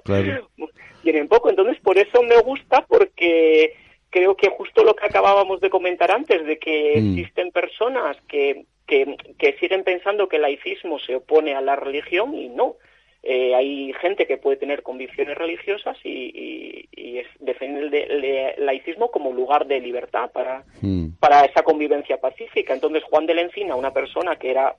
[1.02, 3.74] tienen poco, entonces por eso me gusta, porque
[4.16, 7.18] creo que justo lo que acabábamos de comentar antes, de que mm.
[7.18, 12.48] existen personas que, que, siguen pensando que el laicismo se opone a la religión y
[12.48, 12.76] no.
[13.22, 19.32] Eh, hay gente que puede tener convicciones religiosas y, y, es, defiende el, laicismo como
[19.32, 21.18] lugar de libertad para, mm.
[21.20, 22.72] para esa convivencia pacífica.
[22.72, 24.76] Entonces Juan de la Encina, una persona que era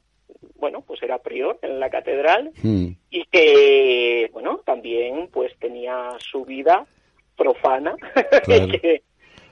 [0.56, 2.88] bueno, pues era prior en la catedral mm.
[3.12, 6.88] y que, bueno, también pues tenía su vida
[7.38, 7.96] profana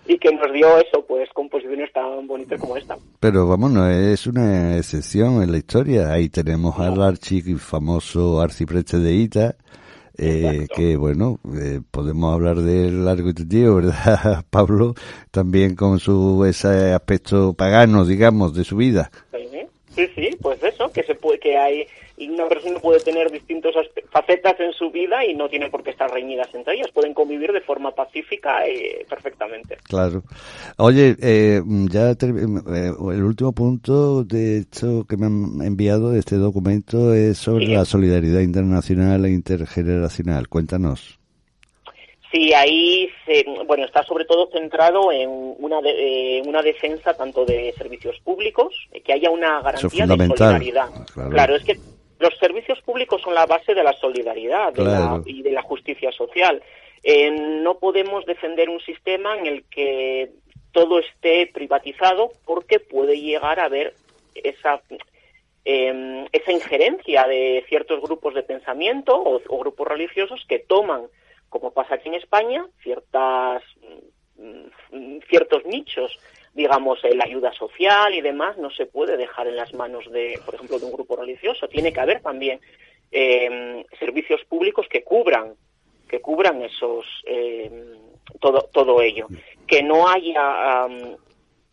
[0.08, 2.98] y que nos dio eso, pues composiciones tan bonitas como esta.
[3.20, 6.12] Pero vamos, no es una excepción en la historia.
[6.12, 9.56] Ahí tenemos al archi famoso arcipreste de Ita,
[10.18, 14.94] eh, que bueno, eh, podemos hablar del largo y tendido, ¿verdad, Pablo?
[15.32, 19.12] También con su ese aspecto pagano, digamos, de su vida.
[19.96, 21.88] Sí, sí, pues eso, que se puede, que hay
[22.18, 23.74] una persona puede tener distintas
[24.10, 27.52] facetas en su vida y no tiene por qué estar reñidas entre ellas, pueden convivir
[27.52, 29.78] de forma pacífica eh, perfectamente.
[29.84, 30.24] Claro.
[30.78, 36.38] Oye, eh, ya eh, el último punto de esto que me han enviado de este
[36.38, 40.48] documento es sobre la solidaridad internacional e intergeneracional.
[40.48, 41.20] Cuéntanos.
[42.32, 43.10] Sí, ahí
[43.66, 49.14] bueno, está sobre todo centrado en una, eh, una defensa tanto de servicios públicos, que
[49.14, 50.90] haya una garantía de solidaridad.
[51.30, 51.56] Claro.
[51.56, 51.80] es que
[52.20, 54.74] los servicios públicos son la base de la solidaridad
[55.26, 56.62] y de la justicia social.
[57.04, 60.32] Eh, no podemos defender un sistema en el que
[60.72, 63.94] todo esté privatizado porque puede llegar a haber
[64.34, 64.82] esa
[65.64, 71.08] em, esa injerencia de ciertos grupos de pensamiento o grupos religiosos que toman
[71.56, 73.64] como pasa aquí en España, ciertas,
[74.36, 76.20] mm, ciertos nichos,
[76.56, 80.56] digamos, la ayuda social y demás, no se puede dejar en las manos de, por
[80.56, 81.68] ejemplo, de un grupo religioso.
[81.68, 82.62] Tiene que haber también
[83.12, 85.54] eh, servicios públicos que cubran,
[86.08, 87.70] que cubran esos, eh,
[88.40, 89.28] todo, todo ello.
[89.68, 90.88] Que no haya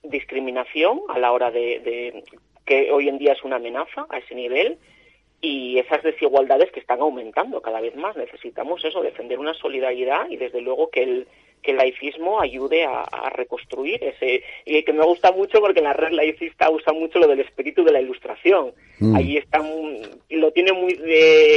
[0.03, 2.25] discriminación a la hora de,
[2.67, 4.79] que hoy en día es una amenaza a ese nivel
[5.41, 8.17] y esas desigualdades que están aumentando cada vez más.
[8.17, 11.29] Necesitamos eso, defender una solidaridad y desde luego que el,
[11.63, 16.11] que el laicismo ayude a, reconstruir ese y que me gusta mucho porque la red
[16.11, 18.73] laicista usa mucho lo del espíritu de la ilustración.
[18.99, 19.17] Mm.
[19.17, 19.65] ahí están
[20.31, 20.99] lo tiene muy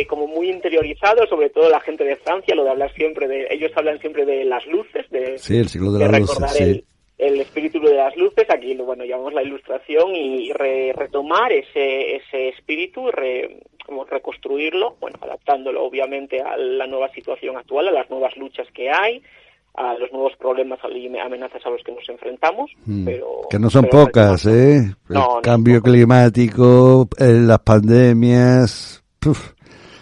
[0.07, 3.71] como muy interiorizado sobre todo la gente de Francia lo de hablar siempre de ellos
[3.75, 6.83] hablan siempre de las luces de, sí, el siglo de, las luces,
[7.17, 13.09] el espíritu de las luces, aquí bueno llamamos la ilustración y retomar ese, ese espíritu,
[13.11, 18.67] re, como reconstruirlo, bueno, adaptándolo obviamente a la nueva situación actual, a las nuevas luchas
[18.73, 19.21] que hay,
[19.77, 23.05] a los nuevos problemas y amenazas a los que nos enfrentamos, mm.
[23.05, 23.41] pero...
[23.49, 24.95] Que no son pocas, ¿eh?
[25.09, 29.03] El cambio climático, eh, las pandemias...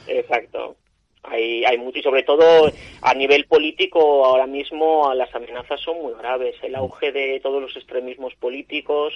[0.08, 0.76] Exacto.
[1.24, 2.72] Hay, hay mucho y sobre todo
[3.02, 6.56] a nivel político ahora mismo las amenazas son muy graves.
[6.62, 9.14] El auge de todos los extremismos políticos,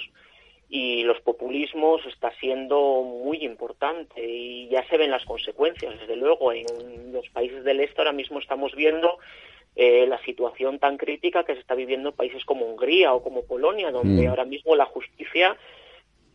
[0.68, 5.98] y los populismos está siendo muy importante y ya se ven las consecuencias.
[5.98, 9.18] Desde luego, en los países del este ahora mismo estamos viendo
[9.78, 13.44] eh, la situación tan crítica que se está viviendo en países como Hungría o como
[13.44, 14.28] Polonia, donde mm.
[14.28, 15.56] ahora mismo la justicia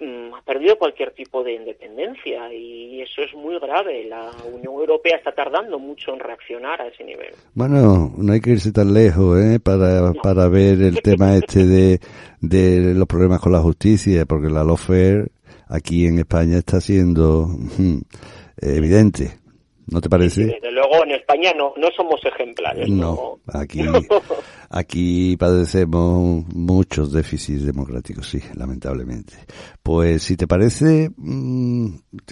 [0.03, 4.05] Mm, ha perdido cualquier tipo de independencia y eso es muy grave.
[4.05, 7.33] La Unión Europea está tardando mucho en reaccionar a ese nivel.
[7.53, 9.59] Bueno, no hay que irse tan lejos ¿eh?
[9.59, 11.99] para, para ver el tema este de,
[12.41, 15.27] de los problemas con la justicia, porque la lawfare
[15.69, 17.99] aquí en España está siendo mm,
[18.61, 19.42] evidente.
[19.87, 20.45] ¿No te parece?
[20.45, 22.89] desde luego en España no, no somos ejemplares.
[22.89, 23.81] No, aquí,
[24.69, 29.33] aquí padecemos muchos déficits democráticos, sí, lamentablemente.
[29.81, 31.87] Pues si te parece, mm,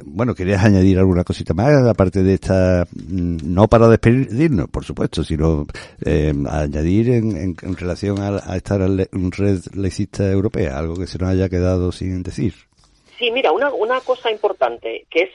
[0.05, 5.23] bueno, ¿querías añadir alguna cosita más aparte de esta, mm, no para despedirnos, por supuesto,
[5.23, 5.65] sino
[6.05, 11.29] eh, añadir en, en, relación a, a esta red laicista europea, algo que se nos
[11.29, 12.53] haya quedado sin decir?
[13.21, 15.29] Sí, mira, una, una cosa importante, que es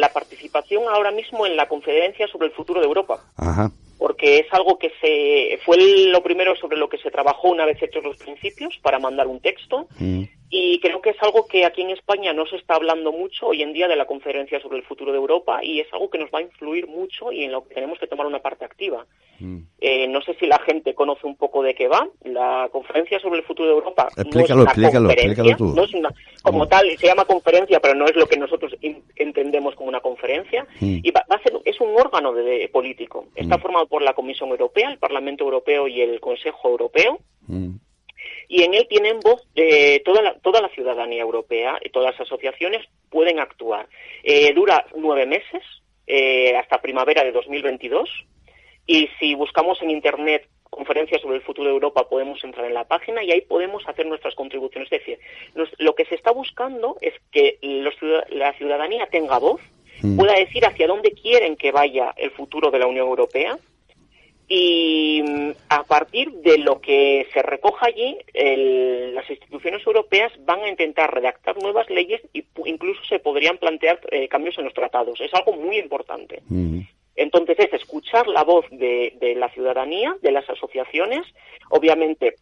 [0.00, 3.20] la participación ahora mismo en la conferencia sobre el futuro de Europa.
[3.36, 5.76] Ajá porque es algo que se fue
[6.08, 9.38] lo primero sobre lo que se trabajó una vez hechos los principios para mandar un
[9.38, 10.24] texto mm.
[10.54, 13.62] Y creo que es algo que aquí en España no se está hablando mucho hoy
[13.62, 16.28] en día de la conferencia sobre el futuro de Europa y es algo que nos
[16.28, 19.06] va a influir mucho y en lo que tenemos que tomar una parte activa.
[19.40, 19.60] Mm.
[19.80, 22.06] Eh, no sé si la gente conoce un poco de qué va.
[22.24, 25.72] La conferencia sobre el futuro de Europa explícalo, explícalo, explícalo tú.
[25.74, 26.10] no es una,
[26.42, 28.76] como tal, se llama conferencia, pero no es lo que nosotros
[29.16, 30.66] entendemos como una conferencia.
[30.80, 30.98] Mm.
[31.02, 33.24] Y va, a ser, es un órgano de, político.
[33.34, 37.20] Está formado por la Comisión Europea, el Parlamento Europeo y el Consejo Europeo.
[38.52, 42.20] Y en él tienen voz eh, toda, la, toda la ciudadanía europea y todas las
[42.20, 43.88] asociaciones pueden actuar.
[44.22, 45.62] Eh, dura nueve meses,
[46.06, 48.10] eh, hasta primavera de 2022.
[48.86, 52.84] Y si buscamos en Internet conferencias sobre el futuro de Europa, podemos entrar en la
[52.84, 54.92] página y ahí podemos hacer nuestras contribuciones.
[54.92, 55.18] Es decir,
[55.78, 57.56] lo que se está buscando es que
[58.28, 59.62] la ciudadanía tenga voz,
[60.02, 60.18] mm.
[60.18, 63.58] pueda decir hacia dónde quieren que vaya el futuro de la Unión Europea
[64.54, 68.18] y mm, a partir de lo que se recoja allí,
[69.14, 74.28] las instituciones europeas van a intentar redactar nuevas leyes e incluso se podrían plantear eh,
[74.28, 75.18] cambios en los tratados.
[75.22, 76.42] Es algo muy importante.
[77.16, 81.22] Entonces es escuchar la voz de, de la ciudadanía, de las asociaciones,
[81.70, 82.36] obviamente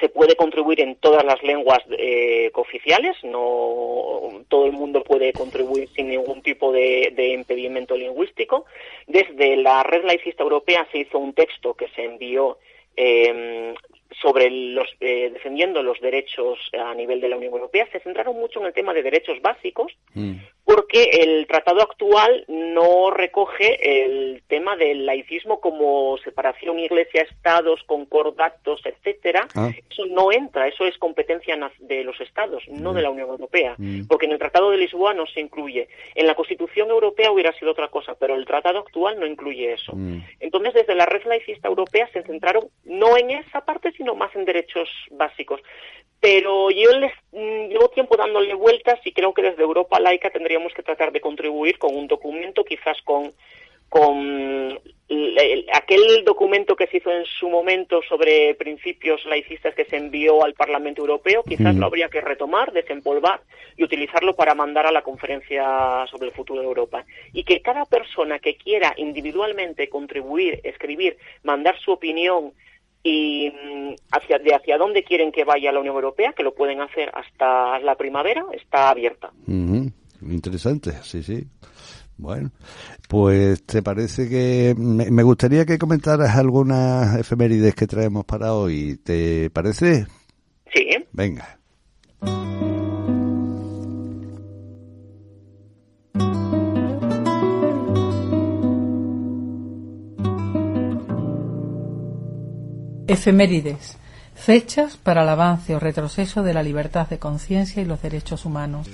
[0.00, 5.88] se puede contribuir en todas las lenguas eh, cooficiales, no todo el mundo puede contribuir
[5.94, 8.66] sin ningún tipo de, impedimento lingüístico.
[9.06, 12.58] Desde la Red Laicista Europea se hizo un texto que se envió
[12.96, 13.74] em,
[14.20, 18.60] sobre los eh, defendiendo los derechos a nivel de la Unión Europea se centraron mucho
[18.60, 20.34] en el tema de derechos básicos mm.
[20.78, 29.48] Porque el tratado actual no recoge el tema del laicismo como separación iglesia-estados, concordatos, etcétera.
[29.56, 29.72] Ah.
[29.90, 34.06] Eso no entra, eso es competencia de los estados, no de la Unión Europea, mm.
[34.06, 35.88] porque en el Tratado de Lisboa no se incluye.
[36.14, 39.96] En la Constitución Europea hubiera sido otra cosa, pero el tratado actual no incluye eso.
[39.96, 40.22] Mm.
[40.38, 44.44] Entonces, desde la red laicista europea se centraron no en esa parte, sino más en
[44.44, 45.60] derechos básicos.
[46.20, 50.72] Pero yo les mm, llevo tiempo dándole vueltas y creo que desde Europa laica tendríamos
[50.74, 53.32] que tratar de contribuir con un documento, quizás con
[53.88, 54.78] con
[55.72, 60.52] aquel documento que se hizo en su momento sobre principios laicistas que se envió al
[60.52, 63.40] Parlamento Europeo, quizás lo habría que retomar, desempolvar
[63.76, 67.06] y utilizarlo para mandar a la conferencia sobre el futuro de Europa.
[67.32, 72.52] Y que cada persona que quiera individualmente contribuir, escribir, mandar su opinión,
[73.02, 76.80] y mm, hacia, de hacia dónde quieren que vaya la Unión Europea, que lo pueden
[76.80, 79.30] hacer hasta la primavera, está abierta.
[80.22, 81.46] Interesante, sí, sí.
[82.16, 82.50] Bueno,
[83.08, 88.98] pues te parece que me, gustaría que comentaras algunas efemérides que traemos para hoy.
[89.04, 90.06] ¿Te parece?
[90.74, 90.88] Sí.
[91.12, 91.58] Venga.
[103.08, 103.96] Efemérides.
[104.34, 108.86] Fechas para el avance o retroceso de la libertad de conciencia y los derechos humanos.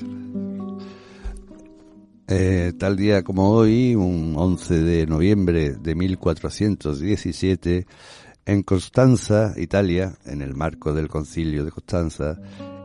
[2.28, 7.86] Eh, tal día como hoy, un 11 de noviembre de 1417,
[8.46, 12.38] en Constanza, Italia, en el marco del concilio de Constanza,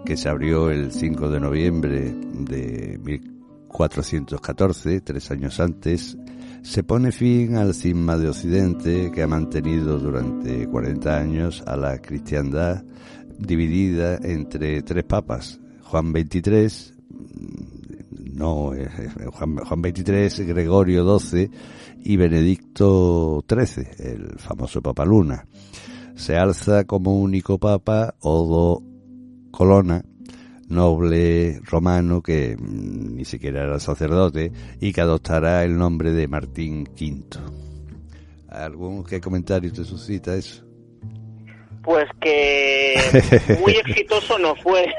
[0.05, 6.17] que se abrió el 5 de noviembre de 1414, tres años antes,
[6.61, 11.99] se pone fin al cisma de Occidente que ha mantenido durante 40 años a la
[11.99, 12.83] cristiandad
[13.37, 16.99] dividida entre tres papas, Juan XXIII,
[18.33, 18.89] no, eh,
[19.31, 21.49] Juan, Juan XXIII, Gregorio XII
[22.03, 25.45] y Benedicto XIII, el famoso Papa Luna.
[26.15, 28.83] Se alza como único papa Odo
[29.51, 30.03] Colonna,
[30.69, 36.87] noble romano que mm, ni siquiera era sacerdote y que adoptará el nombre de Martín
[36.99, 37.39] V.
[38.49, 40.63] ¿Algún qué comentario te suscita eso?
[41.83, 42.95] Pues que
[43.61, 44.93] muy exitoso no fue,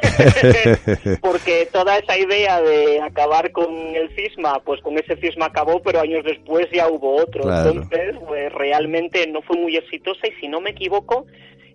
[1.21, 6.01] porque toda esa idea de acabar con el cisma, pues con ese cisma acabó, pero
[6.01, 7.43] años después ya hubo otro.
[7.43, 11.27] Entonces, pues realmente no fue muy exitosa y si no me equivoco,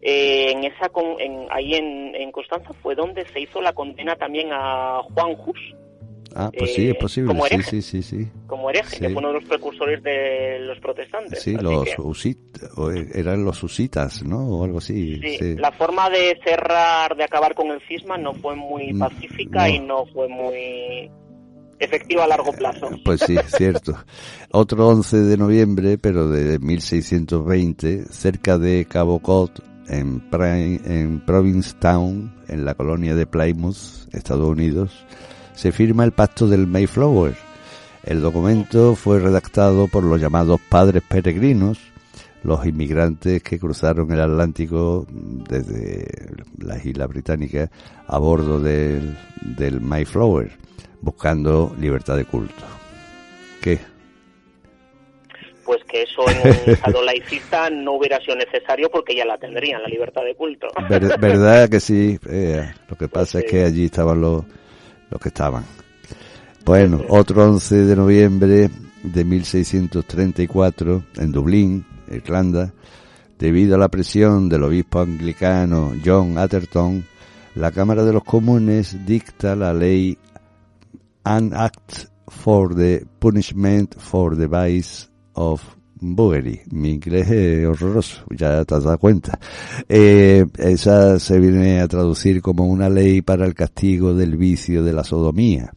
[0.07, 5.01] eh, en esa en, ahí en, Constanza fue donde se hizo la condena también a
[5.01, 5.57] Juan Hus.
[6.35, 7.29] Ah, pues sí, es eh, posible.
[7.29, 10.77] Como hereje, sí, sí, sí, Como hereje, que fue uno de los precursores de los
[10.79, 11.41] protestantes.
[11.41, 11.87] Sí, los
[13.15, 14.47] eran los usitas, ¿no?
[14.47, 15.19] O algo así.
[15.39, 19.67] Sí, la forma de cerrar, de acabar con el cisma no fue muy mm, pacífica
[19.69, 21.09] y no fue muy
[21.79, 22.89] efectiva a largo plazo.
[23.03, 23.97] Pues sí, cierto.
[24.51, 29.49] Otro 11 de noviembre, pero de 1620, cerca de Cabo Cod,
[29.87, 30.23] en,
[30.85, 35.05] en Provincetown, en la colonia de Plymouth, Estados Unidos,
[35.53, 37.35] se firma el Pacto del Mayflower.
[38.03, 41.79] El documento fue redactado por los llamados padres peregrinos,
[42.43, 46.05] los inmigrantes que cruzaron el Atlántico desde
[46.59, 47.69] las Islas Británicas
[48.07, 50.51] a bordo del, del Mayflower,
[51.01, 52.63] buscando libertad de culto.
[53.61, 53.94] ¿Qué?
[55.65, 59.81] Pues que eso en un estado laicista no hubiera sido necesario porque ya la tendrían,
[59.81, 60.67] la libertad de culto.
[60.87, 64.43] verdad que sí, eh, lo que pasa es que allí estaban los,
[65.09, 65.65] los que estaban.
[66.63, 68.69] Bueno, otro 11 de noviembre
[69.03, 72.73] de 1634 en Dublín, Irlanda,
[73.37, 77.05] debido a la presión del obispo anglicano John Atherton,
[77.55, 80.17] la Cámara de los Comunes dicta la ley
[81.23, 85.61] An Act for the Punishment for the Vice of
[85.99, 86.61] Buggery.
[86.71, 89.39] Mi inglés es horroroso, ya te has dado cuenta.
[89.87, 94.93] Eh, esa se viene a traducir como una ley para el castigo del vicio de
[94.93, 95.73] la sodomía,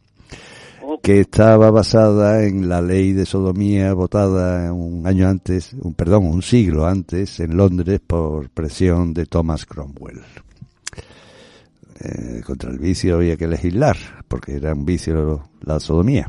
[1.02, 6.42] que estaba basada en la ley de sodomía votada un año antes, un, perdón, un
[6.42, 10.22] siglo antes en Londres por presión de Thomas Cromwell.
[12.00, 13.96] Eh, contra el vicio había que legislar,
[14.28, 16.28] porque era un vicio la sodomía.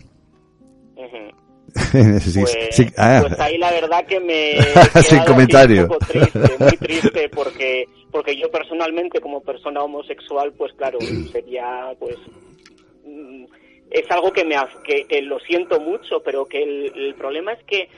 [1.91, 3.23] Pues, ah.
[3.27, 4.61] pues, ahí la verdad que me
[5.01, 10.73] sin comentario un poco triste, muy triste porque porque yo personalmente como persona homosexual pues
[10.73, 10.99] claro
[11.31, 12.15] sería pues
[13.05, 13.45] mm,
[13.91, 17.89] es algo que me que, lo siento mucho pero que el, problema es que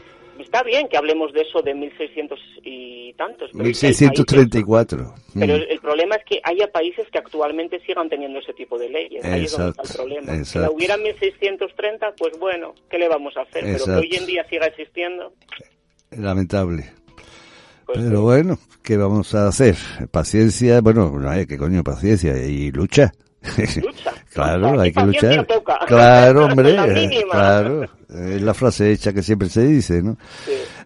[0.42, 3.54] Está bien que hablemos de eso de 1600 y tantos.
[3.54, 5.14] 1634.
[5.34, 5.62] pero mm.
[5.70, 9.24] el, problema es que haya países que actualmente sigan teniendo ese tipo de leyes.
[9.26, 10.44] Ahí es donde está el problema.
[10.44, 13.64] Si la hubiera 1630, pues bueno, ¿qué le vamos a hacer?
[13.64, 15.34] Pero que hoy en día siga existiendo.
[16.12, 16.92] Lamentable.
[17.86, 19.76] Pues pero bueno, ¿qué vamos a hacer?
[20.12, 21.12] Paciencia, bueno,
[21.48, 22.38] ¿qué coño paciencia?
[22.38, 23.12] Y lucha.
[23.42, 24.12] Lucha.
[24.34, 25.48] claro, hay que luchar.
[25.88, 26.76] Claro, hombre,
[27.30, 27.88] claro.
[28.10, 30.18] Es la frase hecha que siempre se dice, ¿no?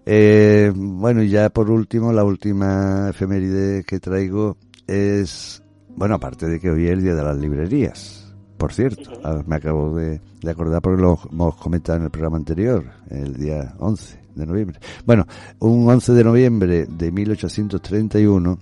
[0.06, 5.64] Eh, bueno, y ya por último, la última efeméride que traigo es,
[5.96, 8.26] bueno, aparte de que hoy es el Día de las Librerías,
[8.58, 12.86] por cierto, ah, me acabo de, acordar porque lo hemos comentado en el programa anterior,
[13.10, 14.80] el día 11 de noviembre.
[15.06, 15.26] Bueno,
[15.60, 18.58] un 11 de noviembre de 1831,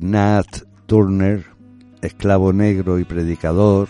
[0.00, 0.46] Nat
[0.86, 1.46] Turner,
[2.02, 3.88] esclavo negro y predicador,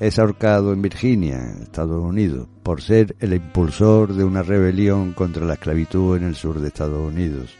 [0.00, 5.54] es ahorcado en Virginia, Estados Unidos, por ser el impulsor de una rebelión contra la
[5.54, 7.54] esclavitud en el sur de Estados Unidos.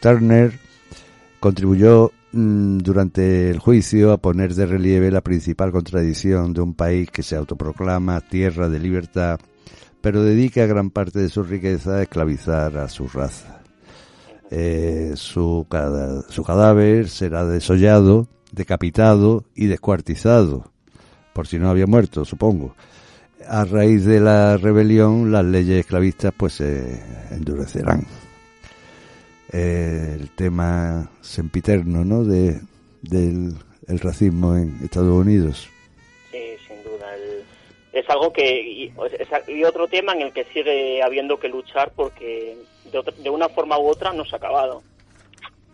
[0.00, 0.52] Turner
[1.40, 7.10] contribuyó mm, durante el juicio a poner de relieve la principal contradicción de un país
[7.10, 9.40] que se autoproclama tierra de libertad,
[10.00, 13.62] pero dedica gran parte de su riqueza a esclavizar a su raza.
[14.50, 15.66] Eh, su,
[16.28, 20.70] su cadáver será desollado, decapitado y descuartizado
[21.32, 22.74] por si no había muerto, supongo.
[23.48, 28.06] A raíz de la rebelión, las leyes esclavistas pues se endurecerán.
[29.50, 32.24] El tema sempiterno, ¿no?
[32.24, 32.60] De,
[33.02, 33.54] del
[33.88, 35.68] el racismo en Estados Unidos.
[36.30, 37.14] Sí, sin duda.
[37.92, 42.56] es algo que y, otro tema en el que sigue habiendo que luchar porque
[42.92, 44.82] de, de una forma u otra no se ha acabado.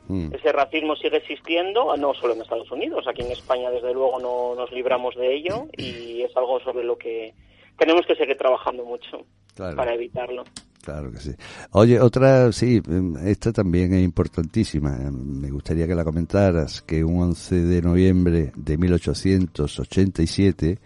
[0.09, 0.35] Mm.
[0.35, 4.55] Ese racismo sigue existiendo, no solo en Estados Unidos, aquí en España desde luego no
[4.55, 7.35] nos libramos de ello y es algo sobre lo que
[7.79, 10.45] tenemos que seguir trabajando mucho para evitarlo.
[10.83, 11.33] Claro que sí.
[11.73, 12.81] Oye, otra, sí,
[13.27, 14.97] esta también es importantísima.
[15.11, 20.79] Me gustaría que la comentaras, que un 11 de noviembre de 1887,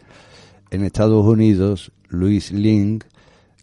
[0.71, 3.05] en Estados Unidos, Louis Ling,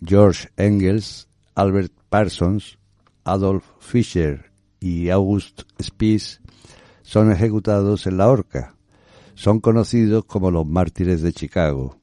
[0.01, 2.77] George Engels, Albert Parsons,
[3.25, 4.48] Adolf Fischer
[4.79, 6.41] y August Spies
[7.01, 8.75] son ejecutados en la horca.
[9.35, 11.97] Son conocidos como los mártires de Chicago.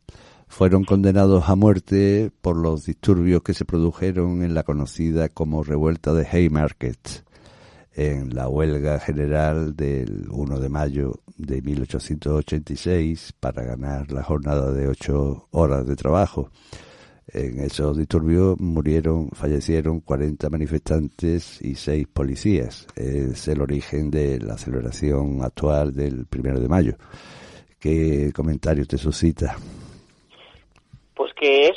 [0.49, 6.14] Fueron condenados a muerte por los disturbios que se produjeron en la conocida como revuelta
[6.14, 7.24] de Haymarket,
[7.93, 14.89] en la huelga general del 1 de mayo de 1886 para ganar la jornada de
[14.89, 16.51] ocho horas de trabajo.
[17.33, 22.87] En esos disturbios murieron, fallecieron 40 manifestantes y 6 policías.
[22.95, 26.95] Es el origen de la celebración actual del primero de mayo.
[27.81, 29.57] ¿Qué comentario te suscita?
[31.14, 31.77] Pues que es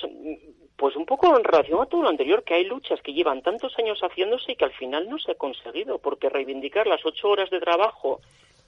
[0.75, 3.73] pues un poco en relación a todo lo anterior, que hay luchas que llevan tantos
[3.77, 7.49] años haciéndose y que al final no se ha conseguido, porque reivindicar las ocho horas
[7.49, 8.21] de trabajo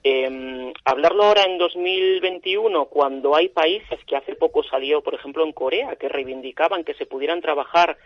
[0.04, 5.52] eh, hablarlo ahora en 2021, cuando hay países que hace poco salió, por ejemplo, en
[5.52, 7.98] Corea, que reivindicaban que se pudieran trabajar,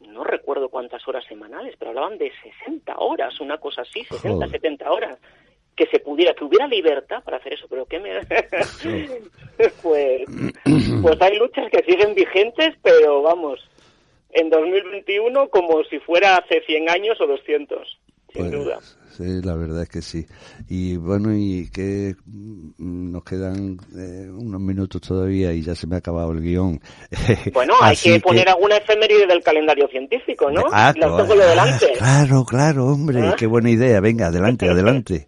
[0.00, 2.32] no recuerdo cuántas horas semanales, pero hablaban de
[2.64, 5.18] 60 horas, una cosa así, 60, 70 horas,
[5.76, 8.10] que se pudiera, que hubiera libertad para hacer eso, pero ¿qué me...
[9.82, 10.22] pues,
[11.02, 13.60] pues hay luchas que siguen vigentes, pero vamos,
[14.32, 17.99] en 2021 como si fuera hace 100 años o 200,
[18.32, 18.78] sin pues, duda.
[19.16, 20.24] Sí, la verdad es que sí.
[20.68, 25.96] Y bueno, y que mm, nos quedan eh, unos minutos todavía y ya se me
[25.96, 26.80] ha acabado el guion.
[27.52, 30.62] Bueno, hay que, poner alguna efeméride del calendario científico, ¿no?
[30.72, 31.92] Ah, delante.
[31.98, 33.34] Claro, claro, hombre, ¿Ah?
[33.36, 34.00] qué buena idea.
[34.00, 35.26] Venga, adelante, adelante.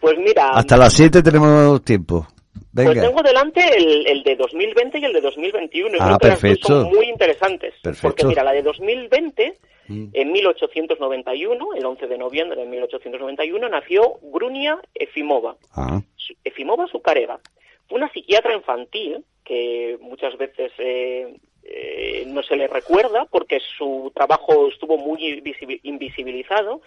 [0.00, 0.50] Pues mira...
[0.50, 2.26] Hasta las 7 tenemos tiempo.
[2.72, 2.92] Venga.
[2.92, 5.96] Pues tengo delante el, el, de 2020 y el de 2021.
[5.96, 6.68] Y ah, perfecto.
[6.68, 7.74] son muy interesantes.
[8.00, 9.77] Porque mira, la de 2020 Mm.
[9.88, 15.56] En 1891, el 11 de noviembre de 1891, nació Grunia Efimova.
[15.74, 16.02] Ah.
[16.44, 17.40] Efimova Sukareva.
[17.90, 24.68] Una psiquiatra infantil que muchas veces eh, eh, no se le recuerda porque su trabajo
[24.68, 25.42] estuvo muy
[25.82, 26.82] invisibilizado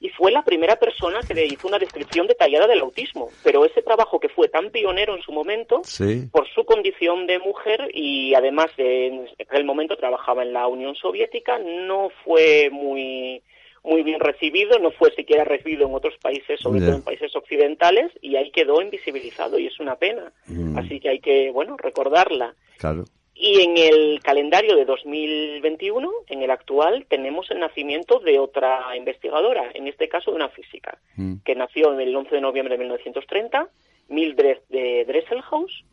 [0.00, 3.28] y fue la primera persona que le hizo una descripción detallada del autismo.
[3.42, 5.82] Pero ese trabajo que fue tan pionero en su momento,
[6.30, 11.58] por su condición de mujer y además en aquel momento trabajaba en la Unión Soviética,
[11.58, 13.42] no fue muy
[13.86, 18.10] muy bien recibido, no fue siquiera recibido en otros países, sobre todo en países occidentales,
[18.20, 20.32] y ahí quedó invisibilizado y es una pena.
[20.46, 20.76] Mm.
[20.76, 22.56] Así que hay que, bueno, recordarla.
[22.78, 23.04] Claro.
[23.38, 29.70] Y en el calendario de 2021, en el actual, tenemos el nacimiento de otra investigadora,
[29.74, 31.42] en este caso de una física, mm.
[31.44, 33.68] que nació el 11 de noviembre de 1930
[34.08, 35.84] Mildred de Dresselhaus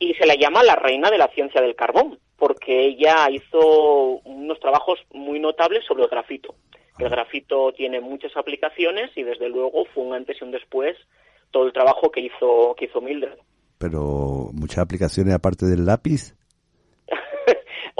[0.00, 4.58] y se la llama la reina de la ciencia del carbón porque ella hizo unos
[4.60, 6.54] trabajos muy notables sobre el grafito.
[6.98, 10.96] El grafito tiene muchas aplicaciones y desde luego fue un antes y un después
[11.50, 13.38] todo el trabajo que hizo que hizo Mildred.
[13.78, 16.34] Pero muchas aplicaciones aparte del lápiz.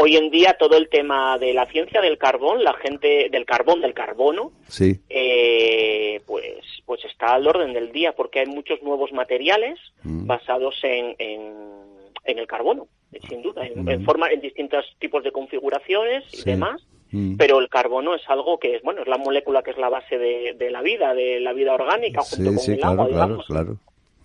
[0.03, 3.83] Hoy en día todo el tema de la ciencia del carbón, la gente del carbón,
[3.83, 4.99] del carbono, sí.
[5.11, 6.45] Eh, pues,
[6.87, 10.27] pues está al orden del día porque hay muchos nuevos materiales mm.
[10.27, 12.87] basados en, en, el carbono,
[13.29, 14.05] sin duda, en, mm.
[14.05, 16.83] forma, en distintos tipos de configuraciones y demás.
[17.11, 17.37] Mm.
[17.37, 20.17] Pero el carbono es algo que es, bueno, es la molécula que es la base
[20.17, 23.77] de, la vida, de la vida orgánica, junto con el agua, claro, claro.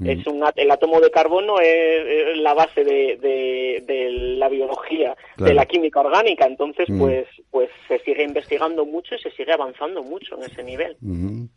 [0.03, 6.01] Es un, el átomo de carbono es, la base de, la biología, de la química
[6.01, 6.45] orgánica.
[6.45, 6.99] Entonces, mm.
[6.99, 10.97] pues, pues se sigue investigando mucho y se sigue avanzando mucho en ese nivel.
[10.99, 11.49] Muy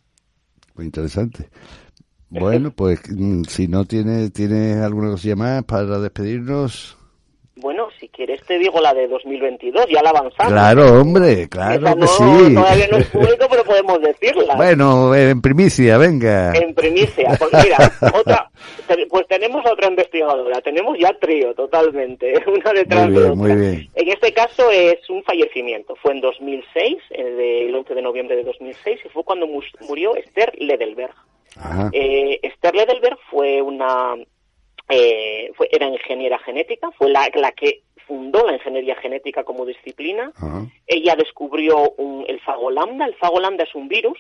[0.79, 1.49] interesante.
[2.31, 6.98] Bueno, pues mm, si no tiene, tiene alguna cosilla más para despedirnos.
[7.61, 10.53] Bueno, si quieres te digo la de 2022, ya la avanzamos.
[10.53, 12.55] Claro, hombre, claro que sí.
[12.55, 14.55] Todavía no es público, pero podemos decirla.
[14.55, 16.53] Bueno, en primicia, venga.
[16.55, 18.51] En primicia, pues mira, otra,
[19.09, 23.35] pues tenemos otra investigadora, tenemos ya trío totalmente, una detrás de otra.
[23.35, 23.91] Muy bien.
[23.95, 29.01] En este caso es un fallecimiento, fue en 2006, el 11 de noviembre de 2006,
[29.05, 29.47] y fue cuando
[29.81, 31.15] murió Esther Ledelberg.
[31.93, 34.15] Eh, Esther Ledelberg fue una
[34.89, 40.33] eh, fue, era ingeniera genética, fue la, la, que fundó la ingeniería genética como disciplina.
[40.87, 43.07] Ella descubrió un, el fago lambda.
[43.07, 44.19] El fago lambda es un virus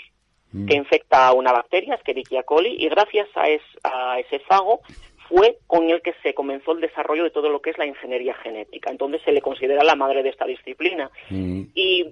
[0.52, 0.66] mm.
[0.66, 3.46] que infecta a una bacteria, Escherichia coli, y gracias a,
[3.84, 4.80] a ese fago
[5.28, 8.34] fue con el que se comenzó el desarrollo de todo lo que es la ingeniería
[8.34, 8.90] genética.
[8.90, 11.10] Entonces se le considera la madre de esta disciplina.
[11.30, 11.62] Mm.
[11.74, 12.06] Y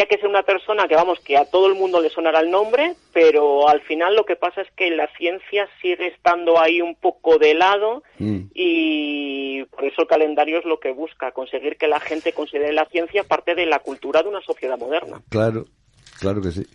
[0.00, 2.50] tendría que ser una persona que, vamos, que a todo el mundo le sonará el
[2.50, 6.94] nombre, pero al final lo que pasa es que la ciencia sigue estando ahí un
[6.94, 8.38] poco de lado mm.
[8.54, 12.86] y por eso el calendario es lo que busca, conseguir que la gente considere la
[12.86, 15.20] ciencia parte de la cultura de una sociedad moderna.
[15.28, 15.66] Claro,
[16.18, 16.66] claro que sí.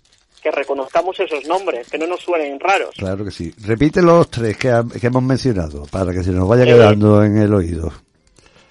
[0.44, 2.94] Que reconozcamos esos nombres, que no nos suenen raros.
[2.96, 3.52] Claro que sí.
[3.66, 7.92] Repite los tres que, hemos mencionado para que se nos vaya quedando en el oído.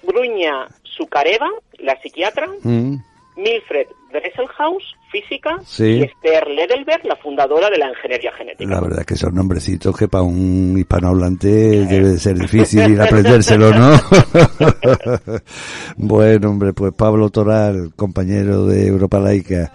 [0.03, 1.49] Gruña Sucareva,
[1.79, 2.47] la psiquiatra.
[2.61, 2.95] Mm.
[3.37, 8.73] Milfred Dresselhaus, física, y Esther Ledelberg, la fundadora de la ingeniería genética.
[8.73, 13.91] La verdad es que son nombrecitos que para un hispanohablante debe ser difícil aprendérselo, ¿no?
[15.97, 19.71] bueno, hombre, pues Pablo Toral, compañero de Europa Laica,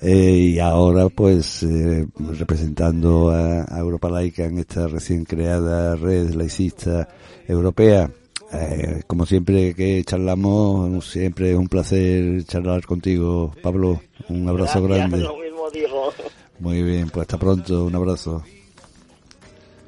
[0.00, 7.08] eh, y ahora pues eh, representando a, Europa Laica en esta recién creada red laicista
[7.46, 8.10] europea.
[8.54, 14.02] Eh, como siempre que charlamos, siempre es un placer charlar contigo, Pablo.
[14.28, 15.18] Un abrazo grande.
[15.18, 16.12] Lo mismo digo.
[16.58, 18.42] Muy bien, pues hasta pronto, un abrazo.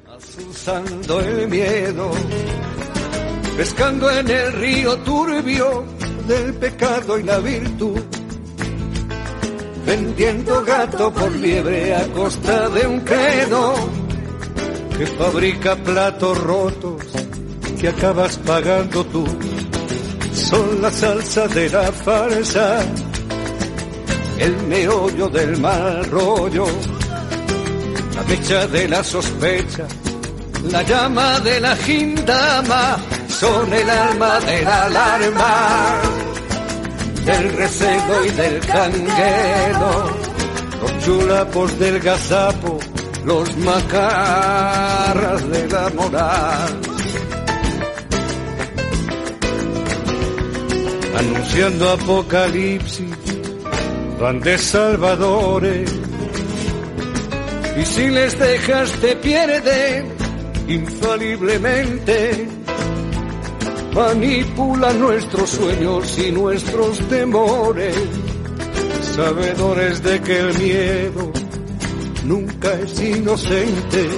[0.07, 2.11] Asusando el miedo,
[3.55, 5.83] pescando en el río turbio
[6.27, 7.99] del pecado y la virtud,
[9.85, 13.73] vendiendo gato por liebre a costa de un credo
[14.97, 17.01] que fabrica platos rotos
[17.79, 19.25] que acabas pagando tú.
[20.33, 22.79] Son la salsa de la farsa,
[24.37, 26.65] el meollo del mal rollo,
[28.15, 29.87] la mecha de la sospecha,
[30.71, 32.97] la llama de la gindama,
[33.27, 36.01] son el alma de la alarma,
[37.25, 40.09] del recebo y del canguero,
[40.81, 42.79] los chulapos del gazapo,
[43.23, 46.94] los macarras de la moral
[51.17, 53.15] anunciando apocalipsis,
[54.19, 55.91] van de salvadores.
[57.77, 60.15] Y si les dejas te pierden
[60.67, 62.47] infaliblemente.
[63.93, 67.95] Manipulan nuestros sueños y nuestros temores,
[69.15, 71.31] sabedores de que el miedo
[72.25, 74.09] nunca es inocente.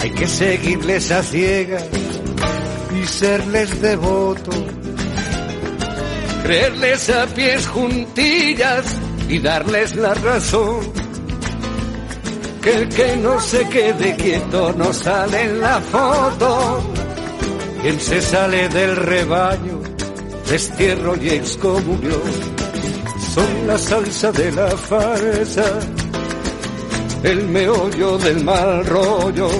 [0.00, 1.84] Hay que seguirles a ciegas
[2.98, 4.67] y serles devotos
[6.48, 8.86] creerles a pies juntillas
[9.28, 10.80] y darles la razón.
[12.62, 16.80] Que el que no se quede quieto no sale en la foto.
[17.82, 19.82] Quien se sale del rebaño,
[20.48, 22.22] destierro y excomunión.
[23.34, 25.78] Son la salsa de la farsa,
[27.24, 29.50] el meollo del mal rollo,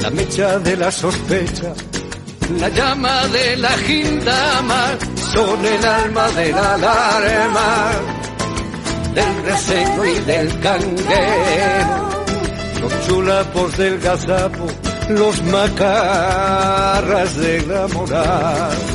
[0.00, 1.74] la mecha de la sospecha,
[2.58, 4.96] la llama de la gindama
[5.32, 7.92] son el alma de la alarma,
[9.14, 12.10] del reseco y del canguero,
[12.80, 14.66] los chulapos del gazapo,
[15.08, 18.91] los macarras de la moral